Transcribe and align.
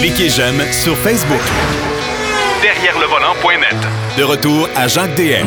Cliquez 0.00 0.28
j'aime 0.28 0.60
sur 0.72 0.96
Facebook. 0.98 1.40
Derrière 2.62 2.98
le 2.98 3.06
volant.net. 3.06 3.76
De 4.18 4.22
retour 4.22 4.68
à 4.76 4.88
Jacques 4.88 5.14
DM. 5.16 5.46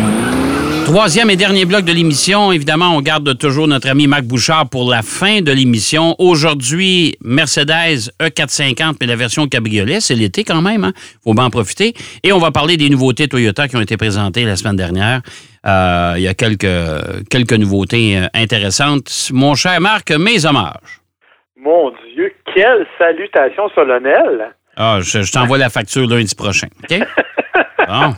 Troisième 0.86 1.30
et 1.30 1.36
dernier 1.36 1.66
bloc 1.66 1.83
de 1.83 1.92
l'émission. 1.92 2.51
Évidemment, 2.53 2.95
on 2.95 3.01
garde 3.01 3.37
toujours 3.37 3.67
notre 3.67 3.90
ami 3.90 4.08
Marc 4.08 4.24
Bouchard 4.24 4.69
pour 4.69 4.90
la 4.90 5.01
fin 5.01 5.42
de 5.42 5.51
l'émission. 5.51 6.16
Aujourd'hui, 6.17 7.17
Mercedes 7.21 8.09
E450, 8.21 8.95
mais 9.02 9.07
la 9.07 9.18
version 9.18 9.48
cabriolet. 9.48 10.00
C'est 10.00 10.16
l'été 10.16 10.44
quand 10.46 10.62
même. 10.62 10.86
Hein? 10.86 10.94
faut 11.23 11.34
bien 11.34 11.44
en 11.44 11.50
profiter. 11.50 11.94
Et 12.23 12.32
on 12.32 12.39
va 12.39 12.52
parler 12.52 12.78
des 12.78 12.89
nouveautés 12.89 13.28
Toyota 13.28 13.68
qui 13.68 13.75
ont 13.75 13.82
été 13.82 13.98
présentées 13.98 14.46
la 14.46 14.55
semaine 14.55 14.78
dernière. 14.78 15.21
Euh, 15.66 16.14
il 16.16 16.23
y 16.23 16.28
a 16.28 16.34
quelques, 16.34 16.66
quelques 17.30 17.54
nouveautés 17.54 18.18
euh, 18.18 18.28
intéressantes. 18.34 19.30
Mon 19.34 19.55
cher 19.55 19.82
Marc, 19.82 20.12
mes 20.12 20.46
hommages. 20.46 21.02
Mon 21.68 21.92
Dieu, 22.16 22.32
quelle 22.56 22.88
salutation 22.98 23.68
solennelle! 23.76 24.56
Ah, 24.78 25.00
je, 25.02 25.30
t'envoie 25.30 25.58
la 25.58 25.70
facture 25.70 26.08
lundi 26.08 26.34
prochain. 26.34 26.68
OK? 26.84 27.00
Bon. 27.88 28.14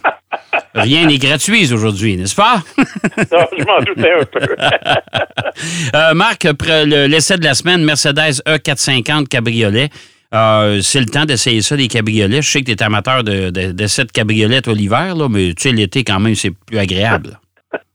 Rien 0.73 1.05
n'est 1.05 1.19
gratuit 1.19 1.71
aujourd'hui, 1.71 2.17
n'est-ce 2.17 2.35
pas? 2.35 2.63
non, 2.77 3.45
je 3.55 3.63
m'en 3.65 3.79
doutais 3.81 4.13
un 4.13 4.25
peu. 4.25 4.39
euh, 5.95 6.13
Marc, 6.15 6.47
l'essai 6.65 7.37
de 7.37 7.43
la 7.43 7.53
semaine, 7.53 7.83
Mercedes 7.83 8.41
E450 8.47 9.27
cabriolet. 9.27 9.89
Euh, 10.33 10.81
c'est 10.81 11.01
le 11.01 11.05
temps 11.05 11.25
d'essayer 11.25 11.61
ça, 11.61 11.75
des 11.75 11.87
cabriolets. 11.87 12.41
Je 12.41 12.49
sais 12.49 12.61
que 12.61 12.65
tu 12.65 12.71
es 12.71 12.83
amateur 12.83 13.23
de, 13.23 13.51
de, 13.51 13.71
de 13.71 13.87
cette 13.87 14.11
cabriolet 14.11 14.61
l'hiver, 14.73 15.15
mais 15.29 15.53
tu 15.53 15.69
sais, 15.69 15.71
l'été, 15.71 16.03
quand 16.03 16.19
même, 16.19 16.33
c'est 16.33 16.51
plus 16.51 16.79
agréable. 16.79 17.39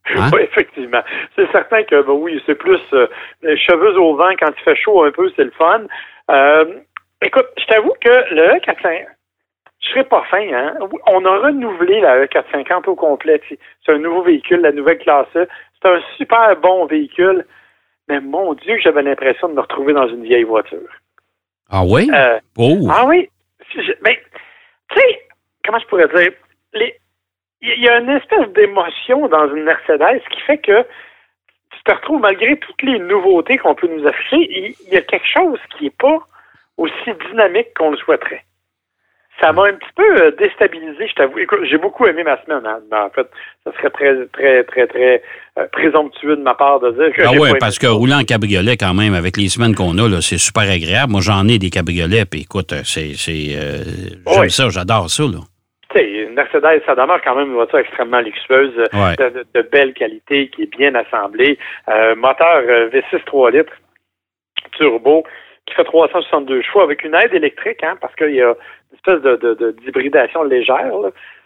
Hein? 0.17 0.31
Oui, 0.33 0.43
effectivement. 0.43 1.03
C'est 1.35 1.51
certain 1.51 1.83
que, 1.83 2.03
ben 2.03 2.13
oui, 2.13 2.43
c'est 2.45 2.55
plus 2.55 2.81
euh, 2.93 3.07
cheveux 3.43 3.99
au 3.99 4.17
vent 4.17 4.31
quand 4.39 4.51
il 4.57 4.63
fait 4.63 4.77
chaud 4.77 5.03
un 5.05 5.11
peu, 5.11 5.31
c'est 5.35 5.45
le 5.45 5.51
fun. 5.53 5.85
Euh, 6.31 6.81
écoute, 7.23 7.47
je 7.59 7.65
t'avoue 7.65 7.95
que 8.01 8.35
le 8.35 8.59
E450, 8.59 9.07
je 9.81 9.89
serais 9.89 10.05
pas 10.05 10.23
fin, 10.31 10.47
hein? 10.53 10.75
On 11.07 11.25
a 11.25 11.39
renouvelé 11.39 12.01
la 12.01 12.25
E450 12.25 12.89
au 12.89 12.95
complet. 12.95 13.41
C'est 13.49 13.93
un 13.93 13.99
nouveau 13.99 14.23
véhicule, 14.23 14.61
la 14.61 14.73
nouvelle 14.73 14.99
classe 14.99 15.27
e. 15.37 15.47
C'est 15.81 15.89
un 15.89 16.01
super 16.17 16.57
bon 16.57 16.87
véhicule. 16.87 17.47
Mais 18.09 18.21
mon 18.21 18.55
Dieu, 18.55 18.79
j'avais 18.83 19.03
l'impression 19.03 19.49
de 19.49 19.55
me 19.55 19.61
retrouver 19.61 19.95
dans 19.95 20.09
une 20.09 20.25
vieille 20.25 20.45
voiture. 20.45 20.89
Ah 21.71 21.83
oui? 21.85 22.11
Euh, 22.13 22.39
oh. 22.59 22.77
Ah 22.91 23.07
oui? 23.07 23.29
Mais, 24.03 24.21
tu 24.91 25.01
sais, 25.01 25.21
comment 25.65 25.79
je 25.79 25.87
pourrais 25.87 26.09
dire? 26.09 26.33
Il 27.65 27.83
y 27.83 27.89
a 27.89 27.99
une 27.99 28.11
espèce 28.11 28.49
d'émotion 28.53 29.27
dans 29.29 29.49
une 29.55 29.65
Mercedes 29.65 30.23
qui 30.31 30.41
fait 30.43 30.59
que 30.59 30.83
tu 30.83 31.83
te 31.85 31.93
retrouves, 31.93 32.21
malgré 32.21 32.57
toutes 32.59 32.83
les 32.83 32.99
nouveautés 32.99 33.59
qu'on 33.59 33.75
peut 33.75 33.89
nous 33.89 34.07
afficher, 34.07 34.77
il 34.87 34.93
y 34.93 34.97
a 34.97 35.03
quelque 35.03 35.27
chose 35.27 35.59
qui 35.77 35.85
n'est 35.85 35.91
pas 35.91 36.19
aussi 36.77 37.11
dynamique 37.31 37.69
qu'on 37.75 37.91
le 37.91 37.97
souhaiterait 37.97 38.45
ça 39.41 39.53
m'a 39.53 39.63
un 39.65 39.73
petit 39.73 39.93
peu 39.97 40.23
euh, 40.23 40.31
déstabilisé, 40.39 41.09
je 41.09 41.15
t'avoue. 41.15 41.39
Écoute, 41.39 41.61
j'ai 41.69 41.79
beaucoup 41.79 42.07
aimé 42.07 42.23
ma 42.23 42.41
semaine. 42.45 42.63
Hein. 42.65 42.81
en 42.93 43.11
fait, 43.11 43.27
ça 43.65 43.73
serait 43.73 43.91
très, 43.91 44.27
très, 44.27 44.65
très, 44.65 44.87
très 44.87 45.23
euh, 45.59 45.67
présomptueux 45.73 46.37
de 46.37 46.43
ma 46.43 46.55
part 46.55 46.81
de 46.81 46.93
dire 46.93 47.13
que. 47.15 47.23
Ah 47.23 47.33
oui, 47.39 47.51
parce 47.59 47.79
que 47.79 47.87
rouler 47.87 48.15
en 48.15 48.25
cabriolet, 48.25 48.77
quand 48.77 48.95
même, 48.95 49.15
avec 49.15 49.37
les 49.37 49.49
semaines 49.49 49.75
qu'on 49.75 49.99
a, 49.99 50.21
c'est 50.21 50.39
super 50.39 50.71
agréable. 50.71 51.13
Moi, 51.13 51.21
j'en 51.21 51.49
ai 51.49 51.59
des 51.59 51.71
cabriolets, 51.71 52.25
puis 52.27 52.43
écoute, 52.43 52.73
euh, 52.73 52.83
c'est. 52.85 53.15
J'aime 53.15 54.49
ça, 54.51 54.69
j'adore 54.69 55.11
ça, 55.11 55.25
là. 55.25 55.41
Tu 55.95 56.01
sais, 56.01 56.11
une 56.11 56.35
Mercedes, 56.35 56.83
ça 56.87 56.95
demeure 56.95 57.21
quand 57.23 57.37
même 57.37 57.49
une 57.49 57.55
voiture 57.55 57.79
extrêmement 57.79 58.21
luxueuse, 58.21 58.75
de, 58.75 59.63
belle 59.63 59.95
qualité, 59.95 60.49
qui 60.49 60.63
est 60.63 60.77
bien 60.77 60.95
assemblée. 60.95 61.59
moteur 62.17 62.63
V6 62.63 63.25
3 63.25 63.51
litres, 63.53 63.73
turbo, 64.73 65.25
qui 65.67 65.75
fait 65.75 65.85
362 65.85 66.63
chevaux 66.63 66.81
avec 66.81 67.05
une 67.05 67.15
aide 67.15 67.33
électrique, 67.33 67.83
hein, 67.83 67.97
parce 68.01 68.15
qu'il 68.17 68.35
y 68.35 68.43
a 68.43 68.55
espèce 68.95 69.23
de, 69.23 69.77
d'hybridation 69.85 70.43
légère 70.45 70.93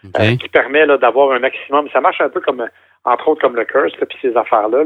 euh, 0.05 0.35
qui 0.37 0.47
permet 0.49 0.87
d'avoir 0.97 1.31
un 1.31 1.39
maximum. 1.39 1.87
Ça 1.91 1.99
marche 1.99 2.21
un 2.21 2.29
peu 2.29 2.39
comme, 2.39 2.65
entre 3.03 3.27
autres, 3.27 3.41
comme 3.41 3.55
le 3.55 3.65
Curse, 3.65 3.93
puis 4.07 4.17
ces 4.21 4.35
affaires-là. 4.35 4.83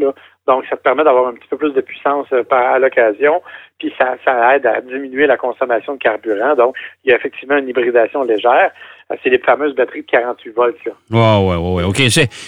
Donc, 0.48 0.66
ça 0.70 0.76
te 0.76 0.82
permet 0.82 1.04
d'avoir 1.04 1.28
un 1.28 1.34
petit 1.34 1.48
peu 1.50 1.58
plus 1.58 1.72
de 1.74 1.82
puissance 1.82 2.26
euh, 2.34 2.44
à 2.50 2.80
l'occasion, 2.80 3.42
puis 3.80 3.94
ça, 3.98 4.16
ça 4.26 4.56
aide 4.56 4.66
à 4.66 4.82
diminuer 4.82 5.28
la 5.28 5.38
consommation 5.38 5.94
de 5.94 6.00
carburant. 6.00 6.56
Donc, 6.56 6.76
il 7.04 7.12
y 7.12 7.14
a 7.14 7.18
effectivement 7.18 7.58
une 7.58 7.70
hybridation 7.70 8.24
légère. 8.24 8.72
Euh, 9.12 9.16
c'est 9.24 9.30
les 9.30 9.40
fameuses 9.40 9.76
batteries 9.76 10.02
de 10.02 10.08
48 10.08 10.52
volts. 10.52 10.76
Oui, 10.86 10.94
oui, 11.12 11.56
oui. 11.58 11.84
OK. 11.84 12.02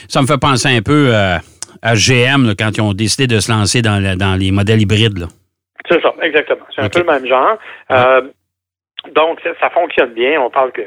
Ça 0.08 0.22
me 0.22 0.28
fait 0.28 0.40
penser 0.40 0.76
un 0.76 0.82
peu 0.82 1.14
à 1.14 1.94
GM 1.94 2.53
quand 2.58 2.72
ils 2.78 2.82
ont 2.82 2.94
décidé 2.94 3.28
de 3.28 3.40
se 3.40 3.52
lancer 3.52 3.82
dans, 3.82 4.18
dans 4.18 4.40
les 4.40 4.52
modèles 4.52 4.82
hybrides. 4.82 5.28
C'est 5.88 6.02
ça, 6.02 6.14
exactement. 6.24 6.66
C'est 6.76 6.82
un 6.82 6.90
peu 6.90 7.00
le 7.00 7.06
même 7.06 7.28
genre. 7.28 7.58
Donc, 9.14 9.40
ça, 9.60 9.70
fonctionne 9.70 10.14
bien. 10.14 10.42
On 10.42 10.50
parle 10.50 10.72
que 10.72 10.82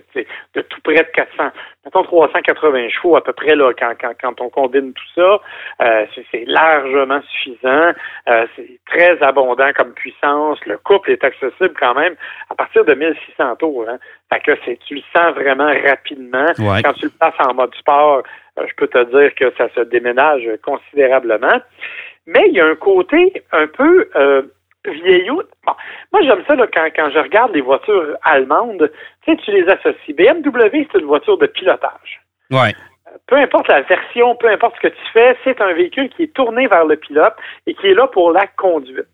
de 0.55 0.61
tout 0.63 0.81
près 0.83 0.95
de 0.95 1.11
400, 1.15 1.51
mettons 1.85 2.03
380 2.03 2.89
chevaux 2.89 3.17
à 3.17 3.23
peu 3.23 3.33
près 3.33 3.55
là, 3.55 3.73
quand, 3.79 3.93
quand, 4.01 4.13
quand 4.21 4.41
on 4.41 4.49
combine 4.49 4.93
tout 4.93 5.13
ça. 5.15 5.41
Euh, 5.83 6.07
c'est 6.31 6.45
largement 6.47 7.21
suffisant. 7.23 7.93
Euh, 8.29 8.47
c'est 8.57 8.79
très 8.87 9.23
abondant 9.23 9.71
comme 9.77 9.93
puissance. 9.93 10.59
Le 10.67 10.79
couple 10.79 11.13
est 11.13 11.25
accessible 11.25 11.75
quand 11.79 11.95
même 11.95 12.15
à 12.51 12.55
partir 12.55 12.85
de 12.85 12.95
1600 12.95 13.57
tours. 13.57 13.87
Hein. 13.89 13.99
Fait 14.33 14.41
que 14.41 14.75
tu 14.87 14.95
le 14.95 15.03
sens 15.15 15.35
vraiment 15.35 15.73
rapidement. 15.87 16.47
Quand 16.57 16.93
tu 16.95 17.07
le 17.07 17.13
passes 17.19 17.35
en 17.39 17.55
mode 17.55 17.75
sport, 17.75 18.23
euh, 18.59 18.67
je 18.69 18.75
peux 18.75 18.89
te 18.89 19.05
dire 19.05 19.35
que 19.35 19.53
ça 19.57 19.69
se 19.75 19.81
déménage 19.81 20.49
considérablement. 20.63 21.61
Mais 22.27 22.45
il 22.49 22.55
y 22.55 22.61
a 22.61 22.67
un 22.67 22.75
côté 22.75 23.43
un 23.53 23.67
peu 23.69 24.09
vieillot. 24.91 25.43
Bon, 25.67 25.73
moi, 26.13 26.23
j'aime 26.23 26.45
ça 26.47 26.55
là, 26.55 26.67
quand, 26.73 26.87
quand 26.95 27.11
je 27.11 27.19
regarde 27.19 27.53
les 27.55 27.61
voitures 27.61 28.17
allemandes. 28.23 28.91
Tu 29.25 29.33
sais, 29.33 29.37
tu 29.45 29.53
les 29.53 29.69
associes. 29.69 30.15
BMW, 30.15 30.87
c'est 30.93 30.99
une 30.99 31.07
voiture 31.07 31.39
de 31.39 31.47
pilotage. 31.47 32.21
Ouais. 32.51 32.75
Peu 33.27 33.37
importe 33.37 33.69
la 33.69 33.83
version, 33.83 34.37
peu 34.37 34.49
importe 34.49 34.77
ce 34.77 34.89
que 34.89 34.95
tu 34.95 35.13
fais, 35.13 35.37
c'est 35.45 35.61
un 35.61 35.73
véhicule 35.73 36.09
qui 36.11 36.25
est 36.25 36.35
tourné 36.35 36.67
vers 36.67 36.85
le 36.85 36.97
pilote 36.97 37.35
et 37.67 37.75
qui 37.75 37.89
est 37.89 37.95
là 37.95 38.07
pour 38.07 38.33
la 38.33 38.47
conduite. 38.47 39.07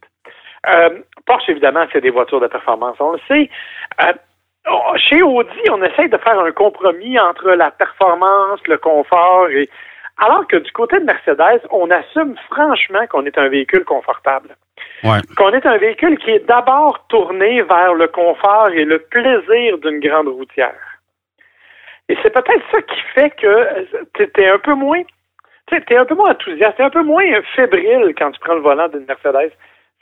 Euh, 0.67 1.01
Porsche, 1.27 1.49
évidemment, 1.49 1.87
c'est 1.93 2.01
des 2.01 2.11
voitures 2.11 2.41
de 2.41 2.47
performance. 2.47 2.97
On 3.01 3.13
le 3.13 3.21
sait. 3.29 3.51
Euh, 4.03 4.13
chez 4.97 5.23
Audi, 5.23 5.61
on 5.71 5.83
essaye 5.83 6.09
de 6.09 6.17
faire 6.19 6.39
un 6.39 6.53
compromis 6.53 7.19
entre 7.19 7.51
la 7.51 7.71
performance, 7.71 8.61
le 8.67 8.79
confort 8.79 9.49
et 9.51 9.69
alors 10.19 10.47
que 10.47 10.57
du 10.57 10.71
côté 10.73 10.99
de 11.01 11.05
Mercedes, 11.05 11.67
on 11.71 11.91
assume 11.91 12.37
franchement 12.51 13.07
qu'on 13.09 13.27
est 13.27 13.37
un 13.37 13.49
véhicule 13.49 13.85
confortable. 13.85 14.57
Qu'on 15.37 15.51
est 15.51 15.67
un 15.67 15.77
véhicule 15.77 16.19
qui 16.19 16.31
est 16.31 16.47
d'abord 16.47 17.07
tourné 17.09 17.63
vers 17.63 17.95
le 17.95 18.09
confort 18.09 18.69
et 18.69 18.85
le 18.85 19.01
plaisir 19.01 19.79
d'une 19.79 20.01
grande 20.01 20.29
routière. 20.29 20.81
Et 22.09 22.17
c'est 22.23 22.33
peut-être 22.33 22.65
ça 22.71 22.83
qui 22.83 23.01
fait 23.15 23.31
que 23.31 23.87
tu 24.15 24.43
es 24.43 24.49
un 24.49 24.59
peu 24.59 24.75
moins 24.75 25.03
tu 25.67 25.95
es 25.95 25.97
un 25.97 26.05
peu 26.05 26.15
moins 26.15 26.33
enthousiaste, 26.33 26.79
un 26.79 26.91
peu 26.91 27.03
moins 27.03 27.25
fébrile 27.57 28.15
quand 28.19 28.31
tu 28.33 28.41
prends 28.41 28.55
le 28.55 28.61
volant 28.61 28.89
d'une 28.89 29.07
Mercedes. 29.07 29.53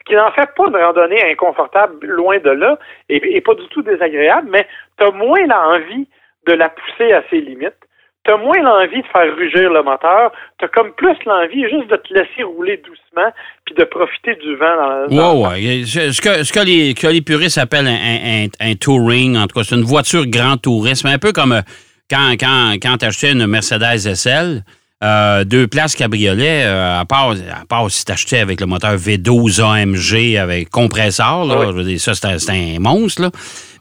Ce 0.01 0.05
qui 0.05 0.17
n'en 0.17 0.33
fait 0.33 0.49
pas 0.57 0.69
de 0.69 0.77
randonnée 0.77 1.23
inconfortable, 1.31 2.05
loin 2.05 2.39
de 2.39 2.51
là, 2.51 2.77
et, 3.09 3.37
et 3.37 3.41
pas 3.41 3.55
du 3.55 3.69
tout 3.69 3.83
désagréable, 3.83 4.49
mais 4.51 4.67
tu 4.99 5.05
as 5.05 5.13
moins 5.13 5.47
l'envie 5.47 6.09
de 6.49 6.53
la 6.55 6.69
pousser 6.69 7.13
à 7.13 7.23
ses 7.31 7.41
limites 7.41 7.79
t'as 8.25 8.37
moins 8.37 8.61
l'envie 8.63 9.03
de 9.03 9.07
faire 9.09 9.35
rugir 9.37 9.71
le 9.71 9.83
moteur, 9.83 10.33
t'as 10.59 10.69
comme 10.69 10.93
plus 10.93 11.17
l'envie 11.27 11.63
juste 11.63 11.91
de 11.91 11.97
te 11.97 12.15
laisser 12.15 12.43
rouler 12.43 12.77
doucement 12.79 13.31
puis 13.65 13.75
de 13.75 13.85
profiter 13.85 14.35
du 14.37 14.55
vent. 14.57 15.09
Dans, 15.09 15.41
ouais, 15.41 15.49
ouais. 15.49 15.85
Ce 15.85 16.21
que, 16.21 16.45
ce 16.45 16.53
que, 16.53 16.61
les, 16.61 16.95
que 16.95 17.09
les 17.09 17.21
puristes 17.23 17.59
appellent 17.59 17.89
un, 17.89 18.47
un, 18.61 18.75
touring, 18.75 19.37
en 19.37 19.47
tout 19.47 19.59
cas, 19.59 19.65
c'est 19.65 19.75
une 19.75 19.83
voiture 19.83 20.27
grand 20.27 20.57
tourisme, 20.57 21.09
un 21.09 21.19
peu 21.19 21.33
comme 21.33 21.53
euh, 21.53 21.63
quand, 22.11 22.33
quand, 22.39 22.75
quand 22.81 22.99
tu 22.99 23.07
achetais 23.07 23.33
une 23.33 23.47
Mercedes 23.47 24.15
SL. 24.15 24.63
Euh, 25.03 25.43
deux 25.43 25.67
places 25.67 25.97
cabriolet, 25.97 26.63
euh, 26.65 27.01
à, 27.01 27.05
part, 27.05 27.33
à 27.33 27.67
part 27.69 27.91
si 27.91 28.05
t'achetais 28.05 28.39
avec 28.39 28.61
le 28.61 28.67
moteur 28.67 28.95
V12 28.95 29.61
AMG 29.61 30.37
avec 30.37 30.71
compresseur, 30.71 31.45
là, 31.45 31.73
ça 31.99 32.15
c'est 32.15 32.51
un, 32.51 32.79
monstre. 32.79 33.23
Là. 33.23 33.31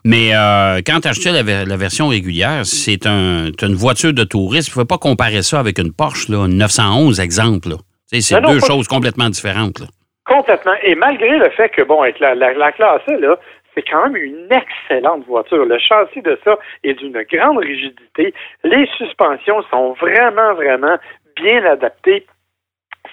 Mais 0.04 0.34
euh, 0.34 0.82
quand 0.86 1.02
tu 1.02 1.08
achetais 1.08 1.32
la, 1.32 1.78
version 1.78 2.08
régulière, 2.08 2.66
c'est 2.66 3.06
une 3.06 3.76
voiture 3.76 4.14
de 4.14 4.24
tourisme. 4.24 4.72
Il 4.74 4.80
ne 4.80 4.82
faut 4.82 4.88
pas 4.88 4.98
comparer 4.98 5.42
ça 5.42 5.60
avec 5.60 5.78
une 5.78 5.94
Porsche, 5.94 6.30
là, 6.30 6.46
une 6.46 6.58
911, 6.58 7.20
exemple. 7.20 7.70
C'est 8.08 8.42
deux 8.42 8.60
choses 8.60 8.88
complètement 8.88 9.30
différentes. 9.30 9.84
Complètement. 10.26 10.74
Et 10.84 10.96
malgré 10.96 11.38
le 11.38 11.50
fait 11.52 11.70
que, 11.70 11.82
bon, 11.82 12.02
avec 12.02 12.20
la, 12.20 12.72
classe 12.72 13.02
là, 13.08 13.38
c'est 13.74 13.84
quand 13.84 14.10
même 14.10 14.16
une 14.16 14.48
excellente 14.52 15.26
voiture. 15.28 15.66
Le 15.66 15.80
châssis 15.80 16.22
de 16.22 16.38
ça 16.44 16.58
est 16.84 16.94
d'une 16.96 17.24
grande 17.32 17.58
rigidité. 17.60 18.34
Les 18.64 18.88
suspensions 18.98 19.64
sont 19.70 19.94
vraiment, 19.94 20.54
vraiment 20.56 20.98
bien 21.38 21.64
adaptées. 21.66 22.26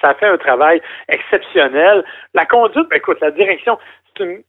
Ça 0.00 0.14
fait 0.14 0.26
un 0.26 0.37
travail 0.37 0.81
exceptionnel. 1.08 2.05
La 2.34 2.44
conduite, 2.44 2.88
ben, 2.88 2.96
écoute, 2.96 3.19
la 3.20 3.31
direction, 3.31 3.79
c'est 4.17 4.25
une 4.25 4.43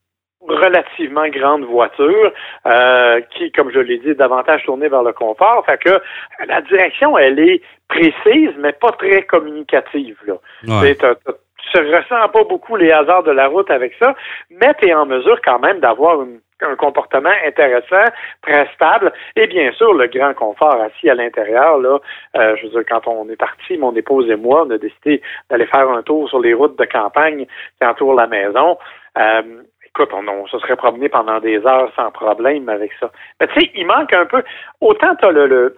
relativement 0.48 1.28
grande 1.28 1.64
voiture 1.64 2.32
euh, 2.66 3.22
qui, 3.32 3.52
comme 3.52 3.72
je 3.72 3.80
l'ai 3.80 3.98
dit, 3.98 4.10
est 4.10 4.16
davantage 4.16 4.64
tournée 4.66 4.88
vers 4.88 5.04
le 5.04 5.14
confort. 5.14 5.66
Fait 5.66 5.78
que 5.78 6.02
la 6.48 6.62
direction, 6.62 7.18
elle 7.18 7.40
est 7.40 7.62
précise, 7.88 8.52
mais 8.58 8.72
pas 8.72 8.92
très 8.92 9.24
communicative. 9.24 10.18
Là. 10.26 10.36
Ouais. 10.68 10.96
Tu 10.96 11.78
ne 11.78 11.96
ressens 11.96 12.30
pas 12.30 12.44
beaucoup 12.46 12.78
les 12.78 12.92
hasards 12.92 13.24
de 13.24 13.32
la 13.32 13.48
route 13.48 13.70
avec 13.70 13.94
ça, 14.00 14.16
mais 14.50 14.74
tu 14.80 14.88
es 14.88 14.94
en 14.94 15.06
mesure 15.06 15.40
quand 15.44 15.60
même 15.60 15.80
d'avoir 15.80 16.22
une 16.22 16.40
un 16.62 16.76
comportement 16.76 17.32
intéressant, 17.46 18.12
très 18.42 18.68
stable, 18.76 19.14
et 19.36 19.48
bien 19.48 19.72
sûr 19.74 19.94
le 19.94 20.08
grand 20.08 20.34
confort 20.34 20.82
assis 20.82 21.10
à 21.10 21.16
l'intérieur. 21.16 21.78
Là, 21.78 22.00
euh, 22.38 22.56
je 22.58 22.64
veux 22.64 22.70
dire, 22.70 22.84
quand 22.90 23.08
on 23.08 23.30
est 23.30 23.36
parti, 23.36 23.78
mon 23.78 23.96
épouse 23.96 24.30
et 24.30 24.36
moi, 24.36 24.66
on 24.68 24.72
a 24.72 24.78
décidé 24.78 25.22
d'aller 25.50 25.66
faire 25.68 25.90
un 25.90 26.02
tour 26.04 26.28
sur 26.30 26.40
les 26.40 26.54
routes 26.54 26.78
de 26.78 26.86
campagne 26.86 27.46
qui 27.46 27.88
entourent 27.88 28.16
la 28.16 28.28
maison. 28.28 28.78
Euh, 29.18 29.42
écoute, 29.90 30.10
on, 30.14 30.48
se 30.48 30.60
serait 30.60 30.76
promené 30.76 31.10
pendant 31.10 31.40
des 31.40 31.58
heures 31.66 31.92
sans 31.96 32.12
problème 32.12 32.70
avec 32.70 32.92
ça. 33.00 33.12
Mais 33.40 33.48
tu 33.48 33.62
sais, 33.62 33.72
il 33.76 33.86
manque 33.86 34.14
un 34.14 34.26
peu. 34.26 34.44
Autant 34.82 35.16
tu 35.16 35.26
as 35.26 35.32
le, 35.32 35.76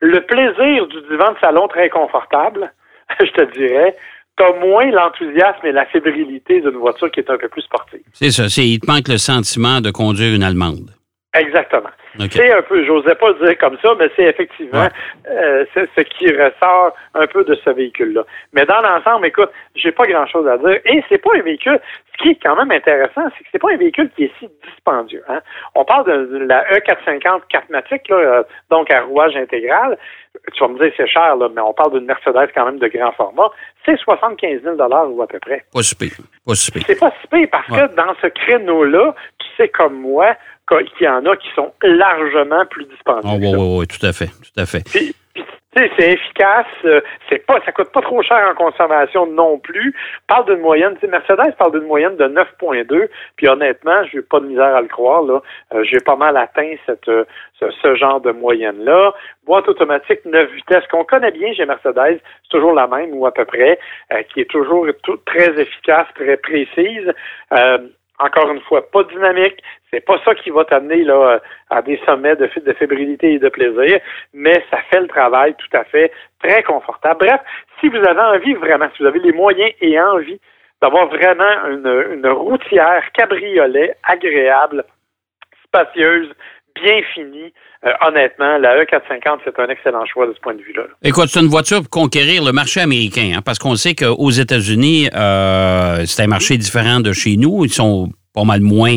le, 0.00 0.20
plaisir 0.20 0.86
du 0.86 1.00
divan 1.02 1.32
de 1.32 1.38
salon 1.40 1.68
très 1.68 1.88
confortable, 1.88 2.72
je 3.20 3.30
te 3.30 3.52
dirais, 3.56 3.96
t'as 4.36 4.52
moins 4.58 4.90
l'enthousiasme 4.90 5.66
et 5.66 5.72
la 5.72 5.86
fébrilité 5.86 6.60
d'une 6.60 6.76
voiture 6.76 7.10
qui 7.10 7.20
est 7.20 7.30
un 7.30 7.38
peu 7.38 7.48
plus 7.48 7.62
sportive. 7.62 8.02
C'est 8.12 8.30
ça. 8.30 8.44
Il 8.62 8.80
te 8.80 8.90
manque 8.90 9.08
le 9.08 9.18
sentiment 9.18 9.80
de 9.80 9.90
conduire 9.90 10.34
une 10.34 10.42
Allemande. 10.42 10.90
Exactement. 11.34 11.90
C'est 12.30 12.52
un 12.52 12.62
peu, 12.62 12.84
j'osais 12.84 13.16
pas 13.16 13.30
le 13.30 13.46
dire 13.46 13.58
comme 13.58 13.76
ça, 13.82 13.92
mais 13.98 14.08
c'est 14.14 14.24
effectivement 14.24 14.86
euh, 15.28 15.64
ce 15.74 16.00
qui 16.02 16.28
ressort 16.28 16.94
un 17.14 17.26
peu 17.26 17.42
de 17.44 17.56
ce 17.56 17.70
véhicule-là. 17.70 18.22
Mais 18.52 18.64
dans 18.64 18.80
l'ensemble, 18.80 19.26
écoute, 19.26 19.50
j'ai 19.74 19.90
pas 19.90 20.06
grand-chose 20.06 20.46
à 20.46 20.56
dire. 20.58 20.78
Et 20.84 21.02
c'est 21.08 21.18
pas 21.18 21.30
un 21.34 21.42
véhicule. 21.42 21.80
Ce 22.12 22.22
qui 22.22 22.30
est 22.30 22.38
quand 22.40 22.54
même 22.54 22.70
intéressant, 22.70 23.22
c'est 23.36 23.42
que 23.42 23.48
c'est 23.50 23.58
pas 23.58 23.72
un 23.72 23.76
véhicule 23.76 24.08
qui 24.14 24.24
est 24.24 24.32
si 24.38 24.48
dispendieux. 24.64 25.24
Hein. 25.28 25.40
On 25.74 25.84
parle 25.84 26.06
de 26.06 26.38
la 26.38 26.64
E450 26.70 27.42
4matic, 27.52 28.08
là, 28.08 28.16
euh, 28.16 28.42
donc 28.70 28.92
à 28.92 29.02
rouage 29.02 29.34
intégral. 29.34 29.98
Tu 30.52 30.60
vas 30.60 30.68
me 30.68 30.78
dire 30.78 30.92
c'est 30.96 31.08
cher, 31.08 31.34
là, 31.36 31.48
mais 31.52 31.60
on 31.62 31.72
parle 31.72 31.92
d'une 31.94 32.06
Mercedes 32.06 32.50
quand 32.54 32.66
même 32.66 32.78
de 32.78 32.86
grand 32.86 33.12
format. 33.12 33.50
C'est 33.84 33.96
75 33.96 34.62
000 34.62 34.76
ou 34.76 35.22
à 35.22 35.26
peu 35.26 35.40
près. 35.40 35.64
Pas 35.72 35.82
si 35.82 35.96
Pas 36.46 36.54
si 36.54 36.70
C'est 36.86 36.98
pas 36.98 37.12
si 37.32 37.46
parce 37.48 37.66
que 37.66 37.94
dans 37.94 38.14
ce 38.22 38.28
créneau-là, 38.28 39.14
tu 39.38 39.46
sais 39.56 39.68
comme 39.68 39.94
moi, 39.94 40.36
qu'il 40.68 41.06
y 41.06 41.08
en 41.08 41.24
a 41.26 41.36
qui 41.36 41.48
sont 41.54 41.72
largement 41.82 42.64
plus 42.66 42.86
dispendieux. 42.86 43.38
oui, 43.38 43.54
oui, 43.56 43.78
oui, 43.80 43.86
tout 43.86 44.04
à 44.04 44.12
fait, 44.12 44.26
tout 44.28 44.60
à 44.60 44.66
fait. 44.66 44.82
c'est 45.98 46.12
efficace, 46.12 46.66
euh, 46.84 47.00
c'est 47.28 47.44
pas, 47.46 47.60
ça 47.64 47.72
coûte 47.72 47.90
pas 47.90 48.00
trop 48.00 48.22
cher 48.22 48.48
en 48.48 48.54
consommation 48.54 49.26
non 49.26 49.58
plus. 49.58 49.94
Parle 50.26 50.46
d'une 50.46 50.60
moyenne, 50.60 50.96
Mercedes 51.08 51.54
parle 51.58 51.72
d'une 51.72 51.88
moyenne 51.88 52.16
de 52.16 52.24
9.2, 52.24 53.08
puis 53.36 53.48
honnêtement, 53.48 54.04
j'ai 54.12 54.22
pas 54.22 54.40
de 54.40 54.46
misère 54.46 54.74
à 54.76 54.80
le 54.80 54.88
croire 54.88 55.22
là. 55.22 55.42
Euh, 55.74 55.84
j'ai 55.84 55.98
pas 55.98 56.16
mal 56.16 56.36
atteint 56.36 56.74
cette, 56.86 57.08
euh, 57.08 57.24
ce, 57.58 57.94
genre 57.96 58.20
de 58.20 58.30
moyenne 58.30 58.84
là. 58.84 59.12
Boîte 59.46 59.68
automatique 59.68 60.20
9 60.24 60.50
vitesses 60.52 60.86
qu'on 60.90 61.04
connaît 61.04 61.32
bien 61.32 61.52
chez 61.54 61.66
Mercedes, 61.66 62.20
c'est 62.42 62.50
toujours 62.50 62.74
la 62.74 62.86
même 62.86 63.12
ou 63.12 63.26
à 63.26 63.32
peu 63.32 63.44
près, 63.44 63.78
qui 64.32 64.40
est 64.40 64.50
toujours 64.50 64.86
très 65.26 65.60
efficace, 65.60 66.06
très 66.14 66.36
précise 66.36 67.12
encore 68.18 68.50
une 68.50 68.60
fois, 68.60 68.88
pas 68.90 69.04
dynamique. 69.04 69.62
C'est 69.90 70.04
pas 70.04 70.20
ça 70.24 70.34
qui 70.34 70.50
va 70.50 70.64
t'amener 70.64 71.02
là 71.04 71.40
à 71.70 71.82
des 71.82 72.00
sommets 72.06 72.36
de, 72.36 72.48
de 72.60 72.72
fébrilité 72.72 73.34
et 73.34 73.38
de 73.38 73.48
plaisir, 73.48 74.00
mais 74.32 74.64
ça 74.70 74.78
fait 74.90 75.00
le 75.00 75.08
travail 75.08 75.54
tout 75.54 75.76
à 75.76 75.84
fait 75.84 76.12
très 76.42 76.62
confortable. 76.62 77.26
Bref, 77.26 77.40
si 77.80 77.88
vous 77.88 77.96
avez 77.96 78.20
envie 78.20 78.54
vraiment, 78.54 78.88
si 78.96 79.02
vous 79.02 79.08
avez 79.08 79.20
les 79.20 79.32
moyens 79.32 79.72
et 79.80 80.00
envie 80.00 80.40
d'avoir 80.80 81.06
vraiment 81.06 81.66
une, 81.70 82.14
une 82.14 82.28
routière 82.28 83.02
cabriolet 83.12 83.96
agréable, 84.02 84.84
spacieuse, 85.64 86.32
bien 86.82 87.00
finie, 87.14 87.52
euh, 87.84 87.90
honnêtement, 88.06 88.58
la 88.58 88.82
E450, 88.82 89.40
c'est 89.44 89.58
un 89.58 89.68
excellent 89.68 90.04
choix 90.06 90.26
de 90.26 90.32
ce 90.34 90.40
point 90.40 90.54
de 90.54 90.62
vue-là. 90.62 90.84
Écoute, 91.02 91.28
c'est 91.28 91.40
une 91.40 91.48
voiture 91.48 91.80
pour 91.82 91.90
conquérir 91.90 92.44
le 92.44 92.52
marché 92.52 92.80
américain, 92.80 93.34
hein, 93.36 93.42
parce 93.44 93.58
qu'on 93.58 93.76
sait 93.76 93.94
qu'aux 93.94 94.30
États-Unis, 94.30 95.08
euh, 95.14 96.04
c'est 96.06 96.22
un 96.22 96.26
marché 96.26 96.56
différent 96.56 97.00
de 97.00 97.12
chez 97.12 97.36
nous. 97.36 97.64
Ils 97.64 97.72
sont 97.72 98.10
pas 98.32 98.44
mal 98.44 98.60
moins. 98.60 98.96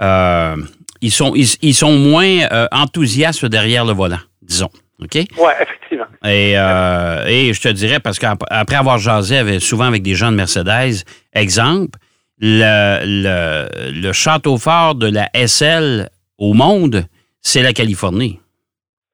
Euh, 0.00 0.56
ils, 1.00 1.10
sont, 1.10 1.34
ils, 1.34 1.74
sont 1.74 1.92
moins 1.92 2.48
enthousiastes 2.72 3.46
derrière 3.46 3.84
le 3.84 3.92
volant, 3.92 4.20
disons. 4.42 4.70
OK? 5.02 5.14
Oui, 5.14 5.52
effectivement. 5.60 6.06
Et, 6.24 6.52
et 6.52 7.52
je 7.52 7.60
te 7.60 7.68
dirais, 7.68 8.00
parce 8.00 8.18
qu'après 8.18 8.76
avoir 8.76 8.98
jasé 8.98 9.36
avec, 9.36 9.60
souvent 9.60 9.84
avec 9.84 10.02
des 10.02 10.14
gens 10.14 10.30
de 10.32 10.36
Mercedes, 10.36 11.04
exemple, 11.32 11.98
le, 12.40 13.00
le, 13.04 14.00
le 14.00 14.12
château 14.12 14.56
fort 14.56 14.94
de 14.94 15.08
la 15.08 15.28
SL 15.34 16.08
au 16.38 16.54
monde, 16.54 17.06
c'est 17.44 17.62
la 17.62 17.72
Californie. 17.72 18.40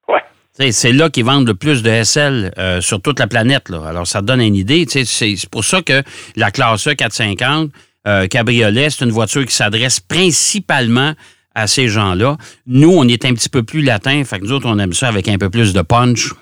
Ouais. 0.09 0.73
C'est 0.73 0.93
là 0.93 1.11
qu'ils 1.11 1.27
vendent 1.27 1.47
le 1.47 1.55
plus 1.55 1.83
de 1.83 2.03
SL 2.03 2.53
euh, 2.57 2.81
sur 2.81 3.03
toute 3.03 3.19
la 3.19 3.27
planète. 3.27 3.69
Là. 3.69 3.83
Alors, 3.87 4.07
ça 4.07 4.21
te 4.21 4.27
donne 4.27 4.41
une 4.41 4.57
idée. 4.57 4.87
C'est 4.89 5.37
pour 5.51 5.65
ça 5.65 5.83
que 5.83 6.03
la 6.37 6.51
classe 6.51 6.89
E 6.89 6.95
450 6.95 7.71
euh, 8.07 8.27
Cabriolet, 8.29 8.89
c'est 8.89 9.05
une 9.05 9.11
voiture 9.11 9.45
qui 9.45 9.55
s'adresse 9.55 10.01
principalement 10.01 11.13
à 11.55 11.67
ces 11.67 11.89
gens-là. 11.89 12.39
Nous, 12.67 12.91
on 12.91 13.07
est 13.07 13.25
un 13.25 13.35
petit 13.35 13.49
peu 13.49 13.63
plus 13.63 13.83
latin, 13.83 14.25
fait 14.25 14.39
que 14.39 14.45
nous 14.45 14.53
autres, 14.53 14.67
on 14.69 14.79
aime 14.79 14.95
ça 14.95 15.09
avec 15.09 15.29
un 15.29 15.37
peu 15.37 15.51
plus 15.51 15.75
de 15.75 15.83
punch. 15.83 16.33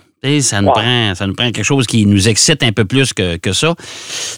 Ça 0.41 0.61
nous, 0.61 0.71
prend, 0.73 1.15
ça 1.15 1.29
nous 1.29 1.35
prend 1.35 1.51
quelque 1.53 1.63
chose 1.63 1.87
qui 1.87 2.05
nous 2.05 2.29
excite 2.29 2.65
un 2.65 2.73
peu 2.73 2.85
plus 2.85 3.13
que, 3.13 3.37
que, 3.37 3.53
ça. 3.53 3.75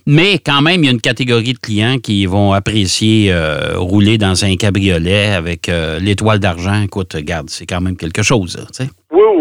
Mais 0.07 0.39
quand 0.39 0.61
même, 0.61 0.83
il 0.83 0.87
y 0.87 0.89
a 0.89 0.93
une 0.93 1.01
catégorie 1.01 1.55
de 1.55 1.59
clients 1.59 1.99
qui 1.99 2.27
vont 2.27 2.53
apprécier 2.53 3.33
euh, 3.33 3.79
rouler 3.79 4.19
dans 4.19 4.45
un 4.45 4.57
cabriolet 4.57 5.29
avec 5.29 5.71
euh, 5.71 5.99
l'étoile 5.99 6.39
d'argent. 6.39 6.83
Écoute, 6.83 7.15
regarde, 7.15 7.49
c'est 7.49 7.65
quand 7.65 7.81
même 7.81 7.97
quelque 7.97 8.23
chose. 8.23 8.59
oui, 8.79 8.87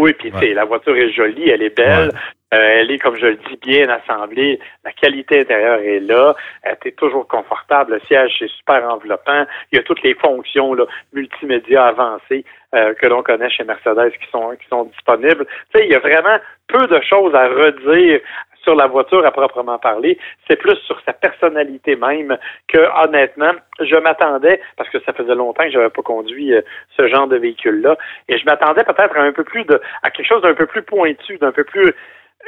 oui, 0.00 0.12
puis 0.14 0.54
la 0.54 0.64
voiture 0.64 0.96
est 0.96 1.12
jolie, 1.12 1.50
elle 1.50 1.62
est 1.62 1.76
belle. 1.76 2.10
Euh, 2.52 2.80
elle 2.80 2.90
est, 2.90 2.98
comme 2.98 3.16
je 3.16 3.26
le 3.26 3.36
dis, 3.36 3.56
bien 3.62 3.88
assemblée. 3.88 4.58
La 4.84 4.92
qualité 4.92 5.40
intérieure 5.40 5.78
est 5.80 6.00
là. 6.00 6.34
Elle 6.62 6.76
est 6.84 6.96
toujours 6.96 7.28
confortable. 7.28 7.94
Le 7.94 8.00
siège 8.06 8.42
est 8.42 8.52
super 8.56 8.84
enveloppant. 8.90 9.46
Il 9.70 9.76
y 9.76 9.78
a 9.78 9.84
toutes 9.84 10.02
les 10.02 10.14
fonctions 10.14 10.74
là, 10.74 10.84
multimédia 11.12 11.86
avancées 11.86 12.44
euh, 12.74 12.92
que 12.94 13.06
l'on 13.06 13.22
connaît 13.22 13.50
chez 13.50 13.62
Mercedes 13.62 14.12
qui 14.20 14.30
sont 14.32 14.50
qui 14.60 14.66
sont 14.68 14.84
disponibles. 14.84 15.46
Tu 15.72 15.78
sais, 15.78 15.86
il 15.86 15.92
y 15.92 15.94
a 15.94 16.00
vraiment 16.00 16.38
peu 16.66 16.86
de 16.88 17.00
choses 17.02 17.34
à 17.34 17.46
redire 17.46 18.20
sur 18.62 18.74
la 18.74 18.86
voiture 18.86 19.24
à 19.24 19.30
proprement 19.30 19.78
parler. 19.78 20.18
C'est 20.48 20.56
plus 20.56 20.76
sur 20.86 21.00
sa 21.04 21.12
personnalité 21.12 21.96
même 21.96 22.36
que, 22.68 22.78
honnêtement, 23.04 23.52
je 23.80 23.96
m'attendais, 23.96 24.60
parce 24.76 24.90
que 24.90 24.98
ça 25.00 25.12
faisait 25.12 25.34
longtemps 25.34 25.64
que 25.64 25.70
je 25.70 25.78
n'avais 25.78 25.90
pas 25.90 26.02
conduit 26.02 26.54
euh, 26.54 26.62
ce 26.96 27.08
genre 27.08 27.26
de 27.26 27.36
véhicule-là, 27.36 27.96
et 28.28 28.38
je 28.38 28.44
m'attendais 28.44 28.84
peut-être 28.84 29.16
à 29.16 29.22
un 29.22 29.32
peu 29.32 29.44
plus 29.44 29.64
de, 29.64 29.80
à 30.02 30.10
quelque 30.10 30.26
chose 30.26 30.42
d'un 30.42 30.54
peu 30.54 30.66
plus 30.66 30.82
pointu, 30.82 31.38
d'un 31.38 31.52
peu 31.52 31.64
plus 31.64 31.92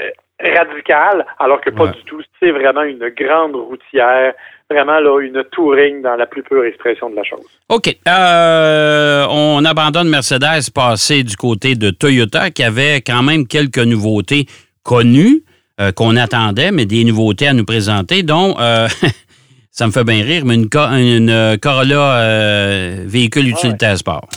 euh, 0.00 0.10
radical, 0.40 1.24
alors 1.38 1.60
que 1.60 1.70
pas 1.70 1.86
du 1.88 2.02
tout. 2.04 2.20
C'est 2.40 2.50
vraiment 2.50 2.82
une 2.82 3.10
grande 3.10 3.54
routière, 3.54 4.34
vraiment 4.68 4.98
là, 4.98 5.20
une 5.20 5.44
touring 5.52 6.02
dans 6.02 6.16
la 6.16 6.26
plus 6.26 6.42
pure 6.42 6.64
expression 6.64 7.10
de 7.10 7.16
la 7.16 7.22
chose. 7.22 7.46
OK. 7.68 7.94
Euh, 8.08 9.24
on 9.30 9.64
abandonne 9.64 10.08
Mercedes, 10.08 10.70
passer 10.74 11.22
du 11.22 11.36
côté 11.36 11.76
de 11.76 11.90
Toyota, 11.90 12.50
qui 12.50 12.64
avait 12.64 13.02
quand 13.02 13.22
même 13.22 13.46
quelques 13.46 13.78
nouveautés 13.78 14.46
connues 14.82 15.42
euh, 15.82 15.92
qu'on 15.92 16.16
attendait, 16.16 16.70
mais 16.70 16.86
des 16.86 17.04
nouveautés 17.04 17.48
à 17.48 17.52
nous 17.52 17.64
présenter, 17.64 18.22
dont, 18.22 18.56
ça 19.70 19.86
me 19.86 19.92
fait 19.92 20.04
bien 20.04 20.22
rire, 20.24 20.44
mais 20.44 20.54
une, 20.54 20.68
une 20.72 21.58
Corolla 21.60 22.96
véhicule 23.04 23.48
utilitaire 23.48 23.98
sport. 23.98 24.28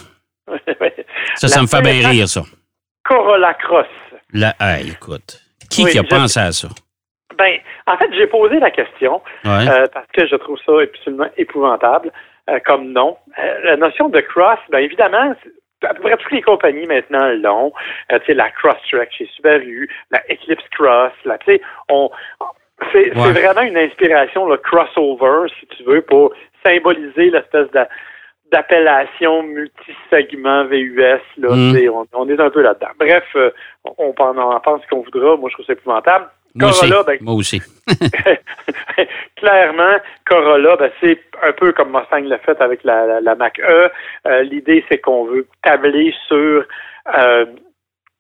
ça, 1.35 1.47
ça 1.47 1.61
me 1.61 1.67
fait 1.67 1.81
bien 1.81 2.07
rire, 2.09 2.27
ça. 2.27 2.43
Corolla 3.03 3.53
Cross. 3.53 3.87
La, 4.33 4.53
écoute. 4.81 5.41
Qui, 5.69 5.85
qui 5.85 5.97
a 5.97 6.03
pensé 6.03 6.39
à 6.39 6.51
ça? 6.51 6.67
Ben, 7.37 7.57
en 7.87 7.97
fait, 7.97 8.09
j'ai 8.13 8.27
posé 8.27 8.59
la 8.59 8.71
question 8.71 9.21
euh, 9.45 9.85
parce 9.93 10.07
que 10.13 10.27
je 10.27 10.35
trouve 10.35 10.57
ça 10.65 10.73
absolument 10.81 11.27
épouvantable 11.37 12.11
euh, 12.49 12.59
comme 12.65 12.91
nom. 12.91 13.17
Euh, 13.37 13.59
la 13.63 13.77
notion 13.77 14.09
de 14.09 14.19
cross, 14.21 14.59
bien 14.69 14.79
évidemment, 14.79 15.33
à 15.83 15.93
peu 15.93 16.01
près 16.01 16.17
toutes 16.17 16.31
les 16.31 16.41
compagnies 16.41 16.87
maintenant 16.87 17.27
l'ont. 17.33 17.73
tu 18.09 18.17
sais, 18.25 18.33
la 18.33 18.49
Crosstrek 18.51 19.11
chez 19.11 19.25
Subaru, 19.35 19.89
la 20.11 20.21
Eclipse 20.29 20.67
Cross, 20.71 21.13
là, 21.25 21.37
tu 21.39 21.53
sais, 21.53 21.61
on, 21.89 22.09
c'est 22.91 23.09
vraiment 23.09 23.61
une 23.61 23.77
inspiration, 23.77 24.47
le 24.47 24.57
crossover, 24.57 25.47
si 25.59 25.67
tu 25.67 25.83
veux, 25.83 26.01
pour 26.01 26.33
symboliser 26.65 27.29
l'espèce 27.29 27.67
d'appellation 28.51 29.43
multisegment 29.43 30.65
VUS. 30.65 31.21
Là, 31.37 31.49
mm. 31.49 32.05
on, 32.13 32.29
est 32.29 32.39
un 32.39 32.49
peu 32.49 32.61
là-dedans. 32.61 32.91
Bref, 32.99 33.23
euh, 33.35 33.51
on, 33.97 34.13
en 34.17 34.59
pense 34.59 34.81
ce 34.81 34.87
qu'on 34.87 35.01
voudra. 35.01 35.37
Moi, 35.37 35.49
je 35.49 35.55
trouve 35.55 35.65
ça 35.65 35.73
épouvantable. 35.73 36.27
Moi 36.55 36.71
Corolla, 36.71 36.99
aussi. 36.99 37.05
Ben, 37.05 37.17
Moi 37.21 37.33
aussi. 37.33 37.61
clairement, 39.35 39.97
Corolla, 40.25 40.75
ben, 40.77 40.91
c'est 41.01 41.19
un 41.43 41.51
peu 41.51 41.73
comme 41.73 41.91
Mustang 41.91 42.23
l'a 42.23 42.39
fait 42.39 42.59
avec 42.61 42.83
la, 42.83 43.19
la, 43.21 43.35
Mac 43.35 43.59
E. 43.59 43.89
Euh, 44.27 44.43
l'idée, 44.43 44.83
c'est 44.89 44.99
qu'on 44.99 45.25
veut 45.25 45.47
tabler 45.61 46.13
sur 46.27 46.63
euh, 47.17 47.45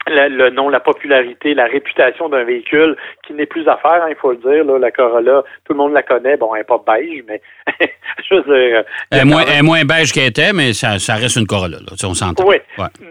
le 0.07 0.49
nom, 0.49 0.69
la 0.69 0.79
popularité, 0.79 1.53
la 1.53 1.65
réputation 1.65 2.29
d'un 2.29 2.43
véhicule 2.43 2.95
qui 3.25 3.33
n'est 3.33 3.45
plus 3.45 3.67
à 3.67 3.77
faire, 3.77 4.03
hein, 4.03 4.07
il 4.09 4.15
faut 4.15 4.31
le 4.31 4.37
dire. 4.37 4.65
Là, 4.65 4.77
la 4.77 4.91
Corolla, 4.91 5.43
tout 5.63 5.73
le 5.73 5.77
monde 5.77 5.93
la 5.93 6.03
connaît. 6.03 6.37
Bon, 6.37 6.53
elle 6.53 6.61
n'est 6.61 6.65
pas 6.65 6.83
beige, 6.85 7.23
mais 7.27 7.41
je 8.29 8.35
veux 8.35 8.43
dire. 8.43 8.83
Elle 9.11 9.19
est, 9.19 9.25
moins, 9.25 9.43
elle 9.47 9.59
est 9.59 9.61
moins, 9.63 9.83
beige 9.83 10.11
qu'elle 10.11 10.27
était, 10.27 10.53
mais 10.53 10.73
ça, 10.73 10.99
ça, 10.99 11.15
reste 11.15 11.37
une 11.37 11.47
Corolla, 11.47 11.77
là, 11.77 11.95
on 12.03 12.13
s'entend. 12.13 12.45
Oui. 12.45 12.57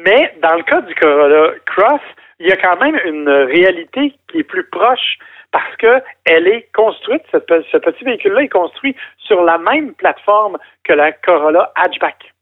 Mais 0.05 0.35
dans 0.43 0.55
le 0.55 0.63
cas 0.63 0.83
du 0.83 0.95
Corolla 0.95 1.53
Cross, 1.67 2.01
il 2.41 2.49
y 2.49 2.53
a 2.53 2.57
quand 2.57 2.77
même 2.81 2.99
une 3.05 3.29
réalité 3.29 4.15
qui 4.31 4.39
est 4.39 4.45
plus 4.45 4.65
proche 4.65 5.19
parce 5.53 5.77
que 5.77 6.03
elle 6.25 6.49
est 6.49 6.69
construite, 6.75 7.23
ce 7.33 7.77
petit 7.79 8.05
véhicule-là 8.05 8.43
est 8.43 8.49
construit 8.49 8.97
sur 9.19 9.43
la 9.45 9.59
même 9.59 9.95
plateforme 9.95 10.59
que 10.83 10.93
la 10.93 11.13
Corolla 11.13 11.73
Hatchback. 11.77 12.33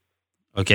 OK. 0.57 0.73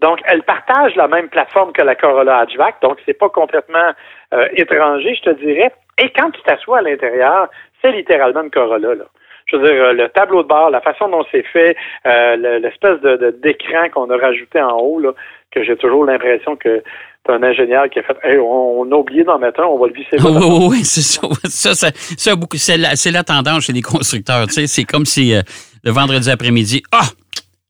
Donc, 0.00 0.20
elle 0.26 0.42
partage 0.44 0.94
la 0.96 1.08
même 1.08 1.28
plateforme 1.28 1.72
que 1.72 1.82
la 1.82 1.94
Corolla 1.96 2.38
Hatchback, 2.38 2.80
donc 2.82 2.98
c'est 3.04 3.18
pas 3.18 3.28
complètement 3.28 3.90
euh, 4.32 4.48
étranger, 4.52 5.14
je 5.16 5.30
te 5.30 5.30
dirais. 5.30 5.72
Et 5.98 6.10
quand 6.10 6.30
tu 6.30 6.40
t'assois 6.42 6.78
à 6.78 6.82
l'intérieur, 6.82 7.48
c'est 7.82 7.90
littéralement 7.92 8.42
une 8.42 8.50
Corolla. 8.50 8.94
Là. 8.94 9.04
Je 9.46 9.56
veux 9.56 9.66
dire, 9.68 9.92
le 9.94 10.08
tableau 10.10 10.42
de 10.42 10.48
bord, 10.48 10.70
la 10.70 10.80
façon 10.80 11.08
dont 11.08 11.24
c'est 11.32 11.42
fait, 11.42 11.74
euh, 12.06 12.36
le- 12.36 12.58
l'espèce 12.58 13.00
de 13.00 13.30
d'écran 13.42 13.88
qu'on 13.90 14.08
a 14.10 14.16
rajouté 14.16 14.60
en 14.60 14.76
haut, 14.78 15.00
là, 15.00 15.12
que 15.60 15.64
j'ai 15.66 15.76
toujours 15.76 16.04
l'impression 16.04 16.56
que 16.56 16.82
c'est 17.26 17.32
un 17.32 17.42
ingénieur 17.42 17.88
qui 17.90 17.98
a 17.98 18.02
fait 18.02 18.16
Hey, 18.22 18.38
on, 18.38 18.80
on 18.80 18.92
a 18.92 18.94
oublié 18.94 19.24
d'en 19.24 19.38
mettre 19.38 19.60
un, 19.60 19.64
on 19.66 19.78
va 19.78 19.86
le 19.88 19.92
visser. 19.92 20.16
Là. 20.16 20.24
oui, 20.30 20.68
oui, 20.70 20.84
c'est 20.84 21.02
ça. 21.02 21.20
Ça, 21.44 21.74
ça, 21.74 21.88
ça, 21.94 22.36
beaucoup, 22.36 22.56
c'est, 22.56 22.76
la, 22.78 23.24
tendance 23.24 23.64
chez 23.64 23.72
les 23.72 23.82
constructeurs. 23.82 24.46
Tu 24.46 24.54
sais, 24.54 24.66
c'est 24.66 24.84
comme 24.84 25.04
si 25.04 25.34
euh, 25.34 25.42
le 25.84 25.90
vendredi 25.90 26.30
après-midi, 26.30 26.82
ah, 26.92 27.02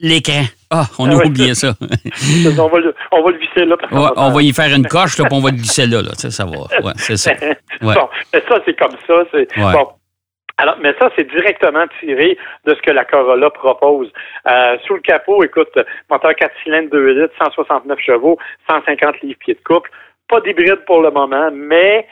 l'écran. 0.00 0.42
Ah, 0.71 0.85
on 0.99 1.07
Ah 1.07 1.12
a 1.12 1.16
ouais. 1.16 1.26
oublié 1.26 1.54
ça. 1.54 1.75
on, 1.80 2.68
va 2.68 2.78
le, 2.78 2.95
on 3.11 3.23
va 3.23 3.30
le 3.30 3.38
visser 3.38 3.64
là. 3.64 3.76
parce 3.80 3.90
Ouais, 3.92 4.11
on 4.16 4.30
va 4.30 4.42
y 4.42 4.52
faire 4.52 4.75
une 4.76 4.87
coche, 4.87 5.16
là, 5.18 5.25
puis 5.25 5.35
on 5.37 5.40
va 5.40 5.50
le 5.50 5.57
glisser 5.57 5.87
là. 5.87 6.02
là. 6.02 6.11
Tu 6.12 6.21
sais, 6.21 6.30
ça 6.30 6.45
va. 6.45 6.59
Ouais, 6.85 6.92
c'est 6.97 7.16
ça. 7.16 7.33
Bon, 7.80 7.95
mais 8.35 8.42
ça, 8.49 8.59
c'est 8.66 8.76
comme 8.76 8.97
ça. 9.07 9.14
C'est, 9.33 9.47
Ouais. 9.57 9.73
bon. 9.73 9.88
Alors, 10.58 10.76
mais 10.80 10.92
ça, 10.98 11.08
c'est 11.16 11.28
directement 11.30 11.84
tiré 12.00 12.36
de 12.64 12.74
ce 12.74 12.82
que 12.82 12.90
la 12.90 13.04
Corolla 13.04 13.48
propose. 13.50 14.12
Euh, 14.46 14.76
sous 14.86 14.94
le 14.94 15.00
capot, 15.00 15.42
écoute, 15.44 15.78
moteur 16.10 16.34
4 16.34 16.52
cylindres 16.64 16.90
2 16.90 17.22
litres, 17.22 17.34
169 17.38 17.98
chevaux, 18.00 18.38
150 18.68 19.20
livres 19.22 19.38
pieds 19.38 19.54
de 19.54 19.62
couple. 19.62 19.90
Pas 20.28 20.40
d'hybride 20.40 20.84
pour 20.84 21.00
le 21.00 21.10
moment, 21.10 21.50
mais 21.52 22.06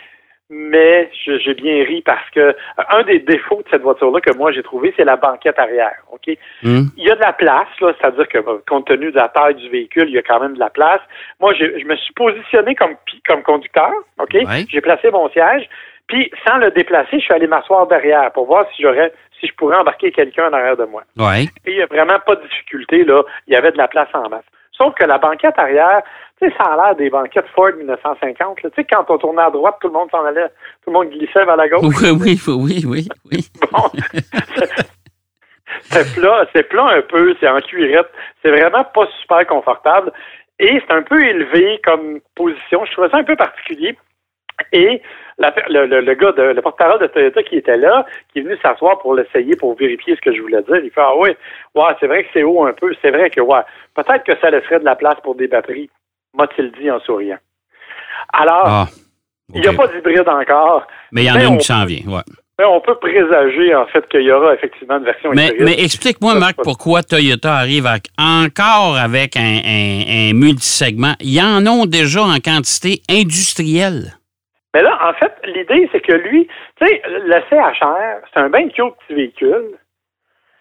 mais 0.48 1.10
j'ai 1.24 1.54
bien 1.54 1.84
ri 1.84 2.02
parce 2.02 2.30
que 2.30 2.38
euh, 2.38 2.54
un 2.90 3.02
des 3.02 3.18
défauts 3.18 3.62
de 3.62 3.68
cette 3.68 3.82
voiture-là 3.82 4.20
que 4.20 4.36
moi 4.36 4.52
j'ai 4.52 4.62
trouvé, 4.62 4.94
c'est 4.96 5.04
la 5.04 5.16
banquette 5.16 5.58
arrière. 5.58 5.96
OK? 6.12 6.36
Hum? 6.64 6.88
Il 6.96 7.04
y 7.04 7.10
a 7.10 7.16
de 7.16 7.20
la 7.20 7.32
place, 7.32 7.66
là, 7.80 7.92
c'est-à-dire 7.98 8.28
que 8.28 8.38
compte 8.68 8.86
tenu 8.86 9.10
de 9.10 9.16
la 9.16 9.28
taille 9.28 9.56
du 9.56 9.68
véhicule, 9.68 10.08
il 10.08 10.14
y 10.14 10.18
a 10.18 10.22
quand 10.22 10.38
même 10.38 10.54
de 10.54 10.60
la 10.60 10.70
place. 10.70 11.00
Moi, 11.40 11.52
je 11.54 11.84
me 11.84 11.96
suis 11.96 12.14
positionné 12.14 12.76
comme, 12.76 12.94
comme 13.26 13.42
conducteur, 13.42 13.90
OK? 14.20 14.34
Ouais. 14.34 14.66
J'ai 14.68 14.80
placé 14.80 15.10
mon 15.10 15.28
siège, 15.30 15.68
puis 16.08 16.30
sans 16.46 16.58
le 16.58 16.70
déplacer, 16.70 17.18
je 17.18 17.25
suis 17.25 17.34
allé 17.34 17.46
m'asseoir 17.46 17.86
derrière 17.86 18.32
pour 18.32 18.46
voir 18.46 18.66
si 18.75 18.82
j'aurais 18.82 19.12
si 19.40 19.46
je 19.46 19.54
pourrais 19.54 19.76
embarquer 19.76 20.12
quelqu'un 20.12 20.48
en 20.48 20.52
arrière 20.52 20.76
de 20.76 20.84
moi. 20.84 21.02
Ouais. 21.18 21.44
Et 21.66 21.72
il 21.72 21.76
n'y 21.76 21.82
a 21.82 21.86
vraiment 21.86 22.18
pas 22.25 22.36
de 22.36 22.42
difficulté, 22.42 23.04
là. 23.04 23.22
Il 23.46 23.52
y 23.52 23.56
avait 23.56 23.72
de 23.72 23.76
la 23.76 23.88
place 23.88 24.08
en 24.14 24.28
masse. 24.28 24.44
Sauf 24.72 24.94
que 24.94 25.04
la 25.04 25.18
banquette 25.18 25.58
arrière, 25.58 26.02
tu 26.40 26.48
sais, 26.48 26.54
ça 26.56 26.64
a 26.64 26.76
l'air 26.76 26.96
des 26.96 27.10
banquettes 27.10 27.48
Ford 27.54 27.72
1950. 27.76 28.62
là. 28.62 28.70
Tu 28.70 28.76
sais, 28.76 28.86
quand 28.90 29.04
on 29.08 29.18
tournait 29.18 29.42
à 29.42 29.50
droite, 29.50 29.76
tout 29.80 29.88
le 29.88 29.94
monde 29.94 30.10
s'en 30.10 30.25
allait, 30.25 30.48
tout 30.84 30.90
le 30.90 30.92
monde 30.92 31.10
glissait 31.10 31.44
vers 31.44 31.56
la 31.56 31.68
gauche. 31.68 31.82
Oui, 31.82 32.10
oui, 32.20 32.40
oui, 32.46 32.84
oui, 32.86 33.08
oui. 33.30 33.46
Bon. 33.72 33.90
c'est 35.82 36.14
plat, 36.14 36.46
c'est 36.54 36.68
plat 36.68 36.88
un 36.88 37.02
peu, 37.02 37.34
c'est 37.40 37.48
en 37.48 37.60
cuirette. 37.60 38.10
C'est 38.42 38.50
vraiment 38.50 38.84
pas 38.84 39.06
super 39.20 39.46
confortable. 39.46 40.12
Et 40.58 40.80
c'est 40.86 40.94
un 40.94 41.02
peu 41.02 41.22
élevé 41.22 41.80
comme 41.84 42.20
position. 42.34 42.84
Je 42.84 42.92
trouvais 42.92 43.10
ça 43.10 43.18
un 43.18 43.25
peu 43.25 43.36
particulier. 43.36 43.96
Et 44.72 45.02
la- 45.38 45.54
le, 45.68 45.86
le- 45.86 46.00
le 46.00 46.14
gars, 46.14 46.32
de, 46.32 46.42
le 46.42 46.62
porte-parole 46.62 47.00
de 47.00 47.06
Toyota 47.08 47.42
qui 47.42 47.56
était 47.56 47.76
là, 47.76 48.06
qui 48.32 48.38
est 48.38 48.42
venu 48.42 48.56
s'asseoir 48.62 48.98
pour 49.00 49.14
l'essayer, 49.14 49.54
pour 49.56 49.76
vérifier 49.76 50.16
ce 50.16 50.20
que 50.22 50.34
je 50.34 50.40
voulais 50.40 50.62
dire, 50.62 50.76
il 50.82 50.90
fait 50.90 51.00
Ah 51.00 51.12
oui, 51.18 51.30
ouais, 51.75 51.84
c'est 52.00 52.06
vrai 52.06 52.22
que 52.25 52.30
c'est 52.32 52.42
haut 52.42 52.64
un 52.66 52.72
peu, 52.72 52.94
c'est 53.02 53.10
vrai 53.10 53.28
que 53.30 53.40
ouais, 53.42 53.60
peut-être 53.94 54.25
que 54.25 54.32
ça 54.40 54.50
laisserait 54.50 54.80
de 54.80 54.84
la 54.86 54.96
place 54.96 55.16
pour 55.22 55.34
des 55.34 55.46
batteries, 55.48 55.90
m'a-t-il 56.34 56.72
dit 56.80 56.90
en 56.90 57.00
souriant. 57.00 57.38
Alors, 58.32 58.66
Ah. 58.66 58.86
il 59.54 59.60
n'y 59.60 59.66
a 59.68 59.72
pas 59.75 59.88
d'hybride 59.88 60.26
encore, 60.28 60.86
Mais 61.12 61.22
il 61.25 61.26
y 61.26 61.30
en 61.30 61.34
a 61.36 61.42
une 61.44 61.54
on- 61.54 61.56
qui 61.58 61.66
s'en 61.66 61.84
vient. 61.84 62.00
Ouais. 62.08 62.22
mais 62.58 62.64
on 62.64 62.80
peut 62.80 62.94
présager 62.98 63.75
en 63.75 63.84
fait 63.88 64.08
qu'il 64.08 64.22
y 64.22 64.32
aura 64.32 64.54
effectivement 64.54 64.96
une 64.96 65.04
version 65.04 65.30
Mais, 65.34 65.48
hybride. 65.48 65.64
mais 65.66 65.84
explique-moi, 65.84 66.34
Marc, 66.36 66.56
pourquoi 66.64 67.02
Toyota 67.02 67.52
arrive 67.56 67.86
à- 67.86 67.98
encore 68.18 68.96
avec 68.96 69.36
un, 69.36 69.40
un, 69.42 70.30
un 70.30 70.32
multisegment. 70.32 71.12
Ils 71.20 71.38
en 71.42 71.66
ont 71.66 71.84
déjà 71.84 72.22
en 72.22 72.38
quantité 72.38 73.02
industrielle. 73.10 74.14
Mais 74.76 74.83
là, 74.83 74.99
en 75.09 75.14
fait, 75.14 75.33
l'idée, 75.45 75.88
c'est 75.90 76.02
que 76.02 76.12
lui, 76.12 76.47
tu 76.78 76.87
sais, 76.87 77.00
le 77.06 77.40
CHR, 77.49 78.26
c'est 78.30 78.40
un 78.40 78.50
bien 78.50 78.68
cute 78.68 78.95
petit 79.06 79.14
véhicule, 79.14 79.71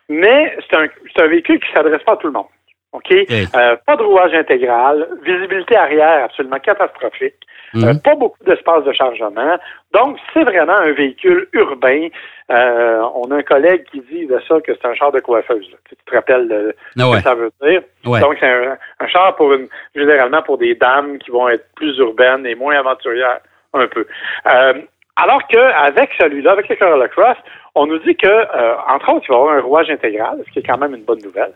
mais 0.07 0.55
c'est 0.69 0.77
un, 0.77 0.87
c'est 1.13 1.21
un 1.23 1.27
véhicule 1.27 1.59
qui 1.59 1.69
ne 1.71 1.75
s'adresse 1.75 2.01
pas 2.03 2.13
à 2.13 2.17
tout 2.17 2.27
le 2.27 2.33
monde. 2.33 2.45
OK? 2.93 3.11
Euh, 3.11 3.75
pas 3.85 3.97
de 3.97 4.03
rouage 4.03 4.33
intégral, 4.33 5.05
visibilité 5.23 5.75
arrière 5.75 6.23
absolument 6.23 6.59
catastrophique, 6.59 7.35
Mhm. 7.73 7.83
euh, 7.83 7.93
pas 8.01 8.15
beaucoup 8.15 8.41
d'espace 8.45 8.85
de 8.85 8.93
chargement. 8.93 9.57
Donc, 9.93 10.17
c'est 10.33 10.43
vraiment 10.45 10.77
un 10.77 10.93
véhicule 10.93 11.49
urbain. 11.51 12.07
Euh, 12.51 13.01
on 13.15 13.29
a 13.31 13.35
un 13.35 13.41
collègue 13.43 13.83
qui 13.91 13.99
dit 13.99 14.27
de 14.27 14.39
ça 14.47 14.61
que 14.61 14.71
c'est 14.73 14.87
un 14.87 14.93
char 14.93 15.11
de 15.11 15.19
coiffeuse. 15.19 15.69
là. 15.71 15.77
Tu 15.89 15.95
te 15.97 16.15
rappelles 16.15 16.47
de 16.47 16.73
Ah 16.97 17.01
ce 17.11 17.17
que 17.17 17.21
ça 17.23 17.35
veut 17.35 17.51
dire? 17.63 17.81
Ouais. 18.05 18.21
Donc, 18.21 18.37
c'est 18.39 18.47
un, 18.49 18.77
un 19.01 19.07
char 19.07 19.35
pour 19.35 19.51
une, 19.53 19.67
généralement 19.93 20.41
pour 20.43 20.57
des 20.57 20.75
dames 20.75 21.17
qui 21.17 21.31
vont 21.31 21.49
être 21.49 21.65
plus 21.75 21.97
urbaines 21.97 22.45
et 22.45 22.55
moins 22.55 22.77
aventurières, 22.79 23.39
un 23.79 23.87
peu. 23.87 24.05
Euh, 24.47 24.73
alors 25.17 25.45
qu'avec 25.47 26.11
celui-là, 26.19 26.51
avec 26.51 26.67
le 26.69 26.75
Corolla 26.75 27.07
Cross, 27.07 27.37
on 27.75 27.85
nous 27.87 27.99
dit 27.99 28.15
que, 28.15 28.27
euh, 28.27 28.75
entre 28.87 29.13
autres, 29.13 29.25
il 29.27 29.31
va 29.31 29.35
y 29.37 29.39
avoir 29.39 29.55
un 29.57 29.61
rouage 29.61 29.89
intégral, 29.89 30.41
ce 30.45 30.51
qui 30.51 30.59
est 30.59 30.63
quand 30.63 30.77
même 30.77 30.95
une 30.95 31.03
bonne 31.03 31.21
nouvelle. 31.21 31.53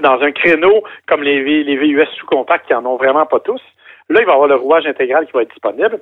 Dans 0.00 0.20
un 0.20 0.32
créneau 0.32 0.82
comme 1.06 1.22
les, 1.22 1.42
V- 1.42 1.62
les 1.64 1.76
VUS 1.76 2.06
sous-compact 2.18 2.66
qui 2.66 2.74
en 2.74 2.84
ont 2.84 2.96
vraiment 2.96 3.24
pas 3.26 3.40
tous, 3.40 3.62
là, 4.08 4.20
il 4.20 4.26
va 4.26 4.32
y 4.32 4.34
avoir 4.34 4.48
le 4.48 4.56
rouage 4.56 4.86
intégral 4.86 5.26
qui 5.26 5.32
va 5.32 5.42
être 5.42 5.50
disponible. 5.50 6.00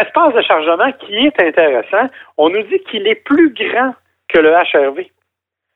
Espace 0.00 0.32
de 0.34 0.42
chargement 0.42 0.92
qui 0.92 1.16
est 1.26 1.42
intéressant, 1.42 2.08
on 2.36 2.48
nous 2.50 2.62
dit 2.62 2.78
qu'il 2.90 3.06
est 3.08 3.14
plus 3.24 3.52
grand 3.52 3.94
que 4.28 4.38
le 4.38 4.52
HRV 4.52 5.06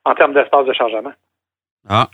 en 0.05 0.15
termes 0.15 0.35
d'espace 0.35 0.67
de 0.67 0.73
chargement. 0.73 1.13
Ah, 1.89 2.07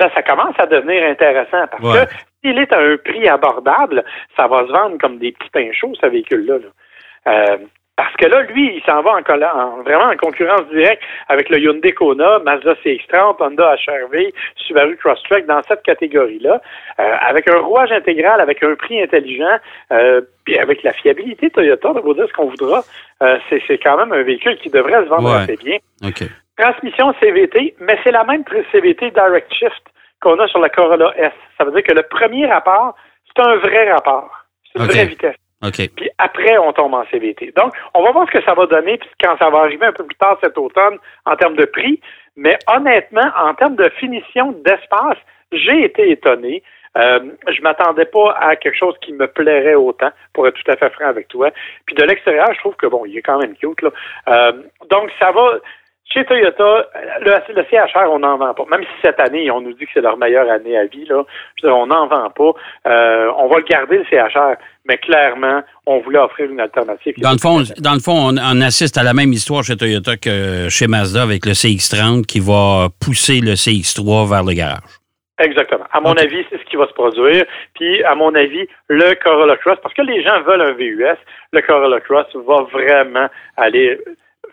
Là, 0.00 0.10
ça 0.14 0.22
commence 0.22 0.54
à 0.58 0.66
devenir 0.66 1.02
intéressant 1.08 1.66
parce 1.70 1.82
Ouais. 1.82 2.06
que 2.06 2.12
s'il 2.44 2.58
est 2.58 2.72
à 2.72 2.78
un 2.80 2.96
prix 2.96 3.28
abordable, 3.28 4.04
ça 4.36 4.46
va 4.46 4.66
se 4.66 4.72
vendre 4.72 4.98
comme 4.98 5.18
des 5.18 5.32
petits 5.32 5.50
pains 5.50 5.70
chauds, 5.72 5.94
ce 6.00 6.06
véhicule-là. 6.06 6.58
là. 6.58 7.32
Euh, 7.32 7.56
parce 7.96 8.14
que 8.14 8.26
là, 8.26 8.42
lui, 8.42 8.76
il 8.76 8.82
s'en 8.84 9.02
va 9.02 9.10
en, 9.14 9.22
en- 9.58 9.82
vraiment 9.82 10.04
en 10.04 10.16
concurrence 10.16 10.62
directe 10.72 11.02
avec 11.28 11.48
le 11.50 11.58
Hyundai 11.58 11.90
Kona, 11.92 12.38
Mazda 12.38 12.74
CX-30, 12.84 13.42
Honda 13.42 13.74
HRV, 13.74 14.32
Subaru 14.54 14.96
Crosstrek 14.98 15.46
dans 15.46 15.60
cette 15.64 15.82
catégorie-là, 15.82 16.60
euh, 17.00 17.02
avec 17.28 17.50
un 17.50 17.58
rouage 17.58 17.90
intégral, 17.90 18.40
avec 18.40 18.62
un 18.62 18.76
prix 18.76 19.02
intelligent, 19.02 19.58
euh, 19.90 20.20
puis 20.44 20.56
avec 20.58 20.84
la 20.84 20.92
fiabilité 20.92 21.50
Toyota, 21.50 21.90
on 21.90 21.94
va 22.00 22.14
dire 22.14 22.28
ce 22.28 22.32
qu'on 22.34 22.46
voudra, 22.50 22.82
c'est 23.50 23.78
quand 23.82 23.96
même 23.98 24.12
un 24.12 24.22
véhicule 24.22 24.56
qui 24.58 24.70
devrait 24.70 25.02
se 25.02 25.08
vendre 25.08 25.30
Ouais. 25.34 25.42
assez 25.42 25.56
bien. 25.56 25.78
Transmission 26.56 27.12
CVT, 27.20 27.74
mais 27.80 27.98
c'est 28.04 28.12
la 28.12 28.22
même 28.22 28.44
CVT 28.70 29.10
Direct 29.10 29.52
Shift 29.52 29.82
qu'on 30.20 30.38
a 30.38 30.48
sur 30.48 30.58
la 30.58 30.68
Corolla 30.68 31.12
S. 31.16 31.32
Ça 31.56 31.64
veut 31.64 31.72
dire 31.72 31.82
que 31.82 31.94
le 31.94 32.02
premier 32.02 32.46
rapport, 32.46 32.94
c'est 33.26 33.42
un 33.42 33.56
vrai 33.56 33.90
rapport. 33.92 34.30
C'est 34.72 34.80
une 34.80 34.86
vraie 34.86 35.06
vitesse. 35.06 35.36
OK. 35.64 35.88
Puis 35.96 36.10
après, 36.18 36.56
on 36.58 36.72
tombe 36.72 36.94
en 36.94 37.04
CVT. 37.10 37.52
Donc, 37.56 37.72
on 37.94 38.02
va 38.04 38.12
voir 38.12 38.26
ce 38.28 38.38
que 38.38 38.44
ça 38.44 38.54
va 38.54 38.66
donner 38.66 38.96
puis 38.98 39.08
quand 39.22 39.36
ça 39.38 39.50
va 39.50 39.58
arriver 39.58 39.86
un 39.86 39.92
peu 39.92 40.04
plus 40.04 40.16
tard 40.16 40.38
cet 40.42 40.56
automne 40.56 40.98
en 41.26 41.36
termes 41.36 41.56
de 41.56 41.64
prix. 41.64 42.00
Mais 42.36 42.56
honnêtement, 42.68 43.28
en 43.36 43.54
termes 43.54 43.74
de 43.74 43.88
finition 43.98 44.52
d'espace, 44.64 45.18
j'ai 45.50 45.84
été 45.84 46.10
étonné. 46.10 46.62
Euh, 46.96 47.20
je 47.48 47.60
m'attendais 47.62 48.04
pas 48.04 48.36
à 48.40 48.56
quelque 48.56 48.76
chose 48.76 48.94
qui 49.02 49.12
me 49.12 49.26
plairait 49.26 49.74
autant, 49.74 50.10
pour 50.32 50.46
être 50.46 50.54
tout 50.54 50.70
à 50.70 50.76
fait 50.76 50.90
franc 50.90 51.06
avec 51.06 51.28
toi. 51.28 51.50
Puis 51.86 51.96
de 51.96 52.04
l'extérieur, 52.04 52.52
je 52.54 52.58
trouve 52.60 52.76
que 52.76 52.86
bon, 52.86 53.04
il 53.06 53.18
est 53.18 53.22
quand 53.22 53.38
même 53.38 53.54
cute. 53.56 53.82
Là. 53.82 53.90
Euh, 54.28 54.52
donc, 54.88 55.10
ça 55.18 55.32
va. 55.32 55.58
Chez 56.12 56.24
Toyota, 56.24 56.86
le, 57.20 57.54
le 57.54 57.64
CHR, 57.70 58.10
on 58.10 58.20
n'en 58.20 58.38
vend 58.38 58.54
pas. 58.54 58.64
Même 58.70 58.82
si 58.82 59.00
cette 59.02 59.20
année, 59.20 59.50
on 59.50 59.60
nous 59.60 59.74
dit 59.74 59.84
que 59.84 59.90
c'est 59.92 60.00
leur 60.00 60.16
meilleure 60.16 60.50
année 60.50 60.76
à 60.76 60.86
vie, 60.86 61.04
là, 61.04 61.22
je 61.56 61.66
veux 61.66 61.70
dire, 61.70 61.78
on 61.78 61.86
n'en 61.86 62.06
vend 62.06 62.30
pas. 62.30 62.52
Euh, 62.90 63.30
on 63.36 63.48
va 63.48 63.58
le 63.58 63.64
garder, 63.64 63.98
le 63.98 64.04
CHR, 64.04 64.56
mais 64.86 64.96
clairement, 64.96 65.62
on 65.84 66.00
voulait 66.00 66.18
offrir 66.18 66.50
une 66.50 66.60
alternative. 66.60 67.14
Dans 67.18 67.32
le 67.32 67.38
fond, 67.38 67.62
dans 67.78 67.92
le 67.92 68.00
fond 68.00 68.30
on, 68.30 68.38
on 68.38 68.60
assiste 68.62 68.96
à 68.96 69.02
la 69.02 69.12
même 69.12 69.32
histoire 69.32 69.62
chez 69.62 69.76
Toyota 69.76 70.16
que 70.16 70.68
chez 70.70 70.86
Mazda 70.86 71.22
avec 71.22 71.44
le 71.44 71.52
CX-30 71.52 72.24
qui 72.24 72.40
va 72.40 72.88
pousser 73.04 73.40
le 73.40 73.52
CX-3 73.52 74.30
vers 74.30 74.44
le 74.44 74.54
garage. 74.54 74.98
Exactement. 75.38 75.84
À 75.92 76.00
mon 76.00 76.14
avis, 76.14 76.44
c'est 76.50 76.58
ce 76.58 76.64
qui 76.64 76.76
va 76.76 76.88
se 76.88 76.92
produire. 76.94 77.44
Puis, 77.74 78.02
à 78.02 78.14
mon 78.14 78.34
avis, 78.34 78.66
le 78.88 79.14
Corolla 79.22 79.56
Cross, 79.56 79.78
parce 79.82 79.94
que 79.94 80.02
les 80.02 80.22
gens 80.22 80.42
veulent 80.42 80.62
un 80.62 80.72
VUS, 80.72 81.16
le 81.52 81.60
Corolla 81.62 82.00
Cross 82.00 82.26
va 82.34 82.62
vraiment 82.72 83.28
aller 83.56 83.98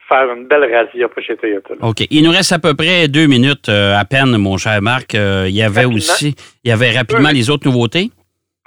faire 0.07 0.31
une 0.33 0.47
belle 0.47 0.63
razzia 0.73 1.07
pour 1.07 1.21
chez 1.23 1.35
Toyota. 1.35 1.73
là. 1.73 1.87
OK. 1.87 2.01
Il 2.11 2.23
nous 2.23 2.31
reste 2.31 2.51
à 2.51 2.59
peu 2.59 2.73
près 2.75 3.07
deux 3.07 3.27
minutes 3.27 3.69
euh, 3.69 3.97
à 3.97 4.05
peine, 4.05 4.37
mon 4.37 4.57
cher 4.57 4.81
Marc. 4.81 5.15
Euh, 5.15 5.45
il 5.47 5.55
y 5.55 5.61
avait 5.63 5.81
Rapidement. 5.81 5.95
aussi, 5.97 6.35
il 6.63 6.69
y 6.69 6.73
avait 6.73 6.91
rapidement 6.91 7.29
Oui. 7.29 7.35
les 7.37 7.49
autres 7.49 7.67
nouveautés. 7.67 8.11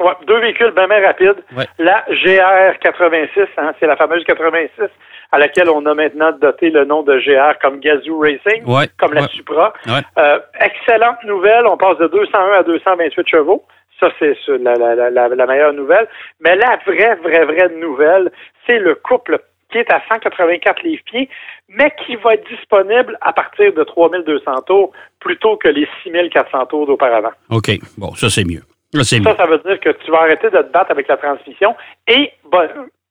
Ouais, 0.00 0.12
deux 0.28 0.38
véhicules 0.40 0.70
bien, 0.76 0.86
bien 0.86 1.00
rapides. 1.04 1.42
Ouais. 1.56 1.66
La 1.78 2.04
GR 2.08 2.78
86, 2.80 3.40
hein, 3.56 3.72
c'est 3.80 3.86
la 3.86 3.96
fameuse 3.96 4.22
86 4.24 4.84
à 5.32 5.38
laquelle 5.38 5.68
on 5.68 5.84
a 5.86 5.94
maintenant 5.94 6.30
doté 6.40 6.70
le 6.70 6.84
nom 6.84 7.02
de 7.02 7.18
GR 7.18 7.58
comme 7.60 7.80
Gazoo 7.80 8.18
Racing, 8.20 8.64
Ouais, 8.64 8.86
comme 8.98 9.12
la 9.12 9.22
ouais. 9.22 9.28
Supra. 9.28 9.72
Euh, 10.16 10.38
excellente 10.60 11.22
nouvelle, 11.24 11.66
on 11.66 11.76
passe 11.76 11.98
de 11.98 12.06
201 12.06 12.60
à 12.60 12.62
228 12.62 13.28
chevaux. 13.28 13.64
Ça, 14.00 14.08
c'est 14.20 14.36
la, 14.60 14.74
la, 14.74 15.10
la- 15.10 15.28
la 15.28 15.46
meilleure 15.46 15.72
nouvelle. 15.72 16.06
Mais 16.40 16.54
la 16.54 16.78
vraie, 16.86 17.16
vraie, 17.16 17.44
vraie 17.44 17.68
nouvelle, 17.80 18.30
c'est 18.66 18.78
le 18.78 18.94
couple 18.94 19.40
qui 19.70 19.78
est 19.78 19.92
à 19.92 20.00
184 20.08 20.82
livres-pieds, 20.82 21.28
mais 21.68 21.92
qui 22.04 22.16
va 22.16 22.34
être 22.34 22.48
disponible 22.48 23.18
à 23.20 23.32
partir 23.32 23.72
de 23.72 23.84
3200 23.84 24.62
tours 24.66 24.92
plutôt 25.20 25.56
que 25.56 25.68
les 25.68 25.86
6400 26.04 26.66
tours 26.66 26.86
d'auparavant. 26.86 27.32
OK. 27.50 27.70
Bon, 27.98 28.14
ça, 28.14 28.30
c'est 28.30 28.44
mieux. 28.44 28.62
Ça, 28.94 29.04
Ça, 29.04 29.18
mieux. 29.18 29.36
ça 29.36 29.46
veut 29.46 29.58
dire 29.58 29.78
que 29.80 29.90
tu 29.90 30.10
vas 30.10 30.22
arrêter 30.22 30.48
de 30.50 30.58
te 30.62 30.72
battre 30.72 30.90
avec 30.90 31.08
la 31.08 31.16
transmission 31.18 31.76
et, 32.06 32.32
bon, 32.50 32.66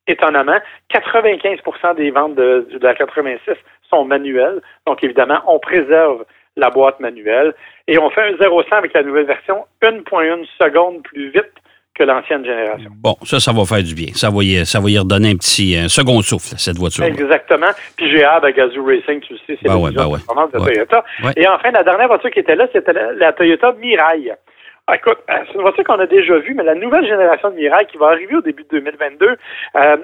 étonnamment, 0.08 0.58
95% 0.92 1.96
des 1.96 2.10
ventes 2.10 2.34
de, 2.34 2.66
de 2.72 2.78
la 2.84 2.94
86 2.94 3.52
sont 3.88 4.04
manuelles. 4.04 4.60
Donc, 4.86 5.04
évidemment, 5.04 5.38
on 5.46 5.58
préserve 5.58 6.24
la 6.56 6.70
boîte 6.70 6.98
manuelle 6.98 7.54
et 7.86 7.98
on 7.98 8.10
fait 8.10 8.22
un 8.22 8.32
0-100 8.32 8.72
avec 8.72 8.92
la 8.92 9.04
nouvelle 9.04 9.26
version 9.26 9.64
1.1 9.82 10.44
seconde 10.60 11.02
plus 11.04 11.30
vite 11.30 11.52
que 11.98 12.04
l'ancienne 12.04 12.44
génération. 12.44 12.90
Bon, 13.02 13.16
ça, 13.24 13.40
ça 13.40 13.52
va 13.52 13.64
faire 13.64 13.82
du 13.82 13.94
bien. 13.94 14.08
Ça 14.14 14.30
va 14.30 14.42
y, 14.42 14.64
ça 14.64 14.80
va 14.80 14.88
y 14.88 14.98
redonner 14.98 15.30
un 15.32 15.36
petit 15.36 15.76
un 15.76 15.88
second 15.88 16.22
souffle, 16.22 16.54
cette 16.56 16.76
voiture. 16.78 17.04
Exactement. 17.04 17.66
Puis 17.96 18.10
j'ai 18.10 18.24
hâte 18.24 18.44
à 18.44 18.52
Gazoo 18.52 18.84
Racing, 18.84 19.20
tu 19.20 19.32
le 19.34 19.38
sais, 19.46 19.58
c'est 19.60 19.64
Ben 19.64 19.74
la 19.74 19.78
ouais, 19.78 19.90
ben 19.90 20.04
de 20.04 20.58
Ouais. 20.58 20.72
Toyota. 20.72 21.04
Ouais. 21.24 21.32
Et 21.36 21.46
enfin, 21.48 21.70
la 21.72 21.82
dernière 21.82 22.06
voiture 22.08 22.30
qui 22.30 22.38
était 22.40 22.56
là, 22.56 22.66
c'était 22.72 22.92
la, 22.92 23.12
la 23.12 23.32
Toyota 23.32 23.72
Mirai. 23.72 24.32
Ah, 24.90 24.96
Écoute, 24.96 25.18
euh, 25.28 25.34
c'est 25.46 25.54
une 25.54 25.60
voiture 25.60 25.84
qu'on 25.84 25.98
a 26.00 26.06
déjà 26.06 26.38
vue, 26.38 26.54
mais 26.54 26.64
la 26.64 26.74
nouvelle 26.74 27.06
génération 27.06 27.50
de 27.50 27.56
Mirai 27.56 27.84
qui 27.92 27.98
va 27.98 28.06
arriver 28.06 28.34
au 28.36 28.40
début 28.40 28.62
de 28.62 28.68
2022, 28.80 29.36
euh, 29.76 29.96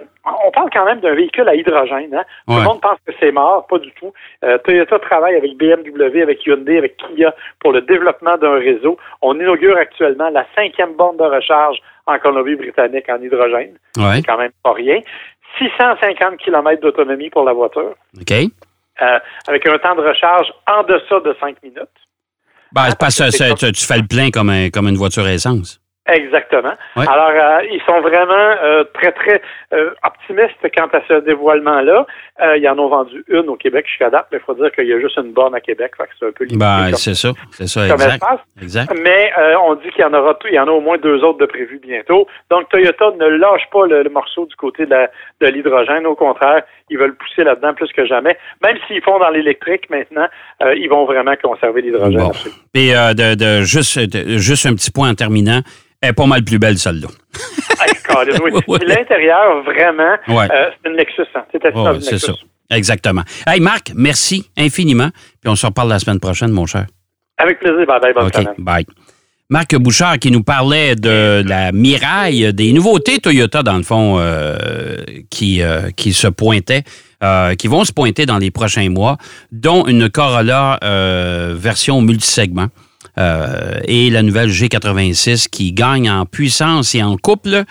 on 0.47 0.51
parle 0.51 0.69
quand 0.71 0.85
même 0.85 1.01
d'un 1.01 1.15
véhicule 1.15 1.49
à 1.49 1.55
hydrogène. 1.55 2.15
Hein? 2.15 2.25
Tout 2.47 2.57
le 2.57 2.63
monde 2.65 2.81
pense 2.83 2.99
que 3.07 3.13
c'est 3.19 3.33
mort, 3.33 3.67
pas 3.67 3.79
du 3.79 3.91
tout. 3.93 4.13
Euh, 4.45 4.59
Toyota 4.59 4.99
travaille 4.99 5.37
avec 5.37 5.57
BMW, 5.57 6.21
avec 6.23 6.45
Hyundai, 6.47 6.77
avec 6.77 6.99
Kia 6.99 7.35
pour 7.61 7.73
le 7.73 7.81
développement 7.81 8.37
d'un 8.37 8.59
réseau. 8.59 8.99
On 9.23 9.35
inaugure 9.35 9.79
actuellement 9.79 10.29
la 10.29 10.45
cinquième 10.55 10.93
borne 10.97 11.17
de 11.17 11.25
recharge 11.25 11.79
en 12.07 12.19
Colombie-Britannique 12.19 13.09
en 13.09 13.23
hydrogène. 13.23 13.79
Ouais. 13.97 14.17
C'est 14.17 14.27
quand 14.27 14.37
même 14.37 14.53
pas 14.63 14.73
rien. 14.75 15.01
650 15.59 16.37
km 16.39 16.83
d'autonomie 16.83 17.31
pour 17.31 17.45
la 17.45 17.53
voiture, 17.55 17.95
OK. 18.21 18.33
euh, 19.01 19.19
avec 19.49 19.67
un 19.67 19.79
temps 19.79 19.95
de 19.95 20.03
recharge 20.03 20.53
en 20.71 20.83
deçà 20.83 21.21
de 21.21 21.35
5 21.41 21.63
minutes. 21.63 21.89
Ben, 22.75 22.87
c'est 22.91 22.99
parce 22.99 23.17
que 23.17 23.55
tu, 23.55 23.73
tu 23.73 23.85
fais 23.87 23.99
le 23.99 24.07
plein 24.07 24.31
comme, 24.31 24.51
un- 24.51 24.71
comme 24.71 24.89
une 24.89 24.97
voiture 24.97 25.25
à 25.25 25.33
essence. 25.33 25.81
Exactement. 26.07 26.75
Ouais. 26.97 27.07
Alors, 27.09 27.31
euh, 27.31 27.65
ils 27.73 27.81
sont 27.87 28.01
vraiment 28.03 28.35
euh, 28.63 28.85
très, 28.93 29.11
très 29.13 29.41
euh, 29.73 29.91
optimistes 30.05 30.59
quant 30.77 30.89
à 30.93 31.01
ce 31.09 31.21
dévoilement-là. 31.21 32.07
Euh, 32.43 32.59
ils 32.59 32.69
en 32.69 32.79
ont 32.79 32.89
vendu 32.89 33.25
une 33.29 33.49
au 33.49 33.57
Québec 33.57 33.87
jusqu'à 33.89 34.11
date, 34.11 34.27
mais 34.31 34.37
il 34.39 34.45
faut 34.45 34.55
dire 34.55 34.71
qu'il 34.73 34.87
y 34.87 34.93
a 34.93 35.01
juste 35.01 35.17
une 35.17 35.33
borne 35.33 35.55
à 35.55 35.61
Québec, 35.61 35.93
fait 35.97 36.05
que 36.05 36.11
c'est 36.19 36.27
un 36.27 36.33
peu 36.33 36.45
limité 36.45 36.59
Ben, 36.65 36.93
c'est 36.95 37.15
ça. 37.15 37.31
C'est 37.53 37.67
ça, 37.67 37.87
exact. 37.87 38.23
Mais 39.03 39.33
euh, 39.39 39.55
on 39.65 39.77
dit 39.77 39.89
qu'il 39.91 40.03
y 40.03 40.05
en 40.05 40.13
aura 40.13 40.35
tout, 40.35 40.49
il 40.49 40.55
y 40.55 40.59
en 40.59 40.69
a 40.69 40.71
au 40.73 40.81
moins 40.81 40.99
deux 40.99 41.23
autres 41.25 41.39
de 41.39 41.47
prévus 41.47 41.81
bientôt. 41.83 42.27
Donc 42.51 42.69
Toyota 42.69 43.11
ne 43.19 43.27
lâche 43.27 43.69
pas 43.73 43.87
le, 43.87 44.03
le 44.03 44.11
morceau 44.11 44.45
du 44.47 44.57
côté 44.57 44.85
de, 44.85 44.91
la- 44.91 45.11
de 45.41 45.47
l'hydrogène. 45.47 46.07
Au 46.07 46.15
contraire, 46.17 46.65
ils 46.91 46.99
veulent 46.99 47.15
pousser 47.17 47.45
là-dedans 47.45 47.73
plus 47.73 47.91
que 47.93 48.05
jamais. 48.05 48.37
Même 48.63 48.77
s'ils 48.87 49.01
font 49.03 49.19
dans 49.19 49.31
l'électrique 49.31 49.89
maintenant, 49.89 50.27
euh, 50.63 50.75
ils 50.75 50.89
vont 50.89 51.07
vraiment 51.07 51.35
conserver 51.43 51.81
l'hydrogène. 51.81 52.19
Bon. 52.19 52.33
Et 52.75 52.95
euh, 52.95 53.15
de, 53.15 53.35
de- 53.35 53.63
juste, 53.63 53.99
de- 53.99 54.37
juste 54.37 54.67
un 54.67 54.75
petit 54.75 54.91
point 54.91 55.09
en 55.11 55.15
terminant. 55.15 55.61
Est 56.05 56.13
pas 56.13 56.27
mal 56.27 56.45
plus 56.45 56.59
belle, 56.59 56.79
celle-là. 56.79 57.09
Oui. 58.69 58.79
L'intérieur, 58.87 59.63
vraiment, 59.65 60.17
Ouais. 60.29 60.49
euh, 60.51 60.71
c'est 60.83 60.91
une 60.91 60.97
Lexus. 60.97 61.23
Hein. 61.35 61.43
C'est 61.51 61.65
Lexus. 61.65 62.19
ça. 62.19 62.33
Exactement. 62.71 63.23
Hey, 63.47 63.61
Marc, 63.61 63.93
merci 63.95 64.49
infiniment. 64.57 65.11
Puis 65.41 65.51
on 65.51 65.57
se 65.57 65.67
reparle 65.67 65.89
la 65.89 65.99
semaine 65.99 66.21
prochaine, 66.21 66.51
mon 66.51 66.67
cher. 66.67 66.87
Avec 67.39 67.59
plaisir. 67.61 67.87
Bye 67.87 68.01
bye. 68.01 68.13
Bonne 68.15 68.31
bye. 68.59 68.87
Marc 69.51 69.77
Bouchard 69.77 70.19
qui 70.19 70.31
nous 70.31 70.43
parlait 70.43 70.97
de 70.97 71.43
la 71.47 71.71
Miraille, 71.73 72.53
des 72.55 72.73
nouveautés 72.73 73.19
Toyota, 73.19 73.63
dans 73.63 73.77
le 73.77 73.83
fond, 73.83 74.17
euh, 74.19 74.97
qui, 75.31 75.63
euh, 75.63 75.91
qui 75.91 76.13
se 76.15 76.29
pointaient, 76.29 76.83
euh, 77.23 77.55
qui 77.55 77.69
vont 77.69 77.85
se 77.85 77.93
pointer 77.93 78.25
dans 78.25 78.39
les 78.39 78.51
prochains 78.51 78.89
mois, 78.89 79.19
dont 79.53 79.87
une 79.87 80.09
Corolla 80.09 80.79
euh, 80.83 81.55
version 81.59 82.01
multisegment. 82.01 82.69
Euh, 83.19 83.79
et 83.85 84.11
la 84.11 84.23
nouvelle 84.23 84.51
G86 84.51 85.49
qui 85.49 85.73
gagne 85.73 86.11
en 86.11 86.27
puissance 86.27 86.95
et 86.95 87.03
en 87.03 87.17
couple. 87.17 87.65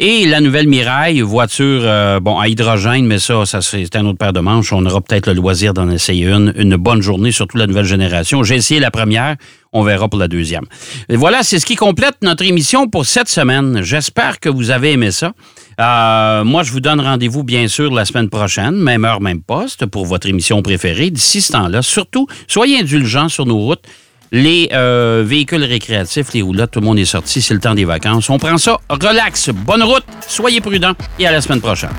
Et 0.00 0.26
la 0.26 0.40
nouvelle 0.40 0.68
Miraille, 0.68 1.22
voiture 1.22 1.80
euh, 1.82 2.20
bon 2.20 2.38
à 2.38 2.46
hydrogène, 2.46 3.04
mais 3.04 3.18
ça, 3.18 3.44
ça 3.46 3.60
c'est 3.60 3.96
un 3.96 4.06
autre 4.06 4.18
paire 4.18 4.32
de 4.32 4.38
manches. 4.38 4.72
On 4.72 4.86
aura 4.86 5.00
peut-être 5.00 5.26
le 5.26 5.32
loisir 5.32 5.74
d'en 5.74 5.90
essayer 5.90 6.26
une. 6.26 6.52
Une 6.56 6.76
bonne 6.76 7.02
journée, 7.02 7.32
surtout 7.32 7.56
la 7.56 7.66
nouvelle 7.66 7.84
génération. 7.84 8.44
J'ai 8.44 8.54
essayé 8.54 8.78
la 8.78 8.92
première, 8.92 9.34
on 9.72 9.82
verra 9.82 10.08
pour 10.08 10.20
la 10.20 10.28
deuxième. 10.28 10.66
Voilà, 11.08 11.42
c'est 11.42 11.58
ce 11.58 11.66
qui 11.66 11.74
complète 11.74 12.14
notre 12.22 12.44
émission 12.44 12.86
pour 12.88 13.06
cette 13.06 13.28
semaine. 13.28 13.80
J'espère 13.82 14.38
que 14.38 14.48
vous 14.48 14.70
avez 14.70 14.92
aimé 14.92 15.10
ça. 15.10 15.32
Euh, 15.80 16.44
moi, 16.44 16.62
je 16.62 16.70
vous 16.70 16.80
donne 16.80 17.00
rendez-vous, 17.00 17.42
bien 17.42 17.66
sûr, 17.66 17.92
la 17.92 18.04
semaine 18.04 18.28
prochaine, 18.28 18.76
même 18.76 19.04
heure, 19.04 19.20
même 19.20 19.40
poste, 19.40 19.86
pour 19.86 20.06
votre 20.06 20.28
émission 20.28 20.62
préférée. 20.62 21.10
D'ici 21.10 21.40
ce 21.40 21.52
temps-là, 21.52 21.82
surtout, 21.82 22.28
soyez 22.46 22.78
indulgents 22.78 23.28
sur 23.28 23.46
nos 23.46 23.58
routes. 23.58 23.82
Les 24.30 24.68
euh, 24.72 25.22
véhicules 25.26 25.64
récréatifs, 25.64 26.32
les 26.34 26.42
roulottes, 26.42 26.72
tout 26.72 26.80
le 26.80 26.86
monde 26.86 26.98
est 26.98 27.06
sorti, 27.06 27.40
c'est 27.40 27.54
le 27.54 27.60
temps 27.60 27.74
des 27.74 27.86
vacances. 27.86 28.28
On 28.28 28.38
prend 28.38 28.58
ça, 28.58 28.78
relax, 28.90 29.48
bonne 29.50 29.82
route, 29.82 30.04
soyez 30.26 30.60
prudents 30.60 30.94
et 31.18 31.26
à 31.26 31.32
la 31.32 31.40
semaine 31.40 31.60
prochaine. 31.60 31.90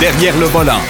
Derrière 0.00 0.36
le 0.38 0.46
volant. 0.46 0.80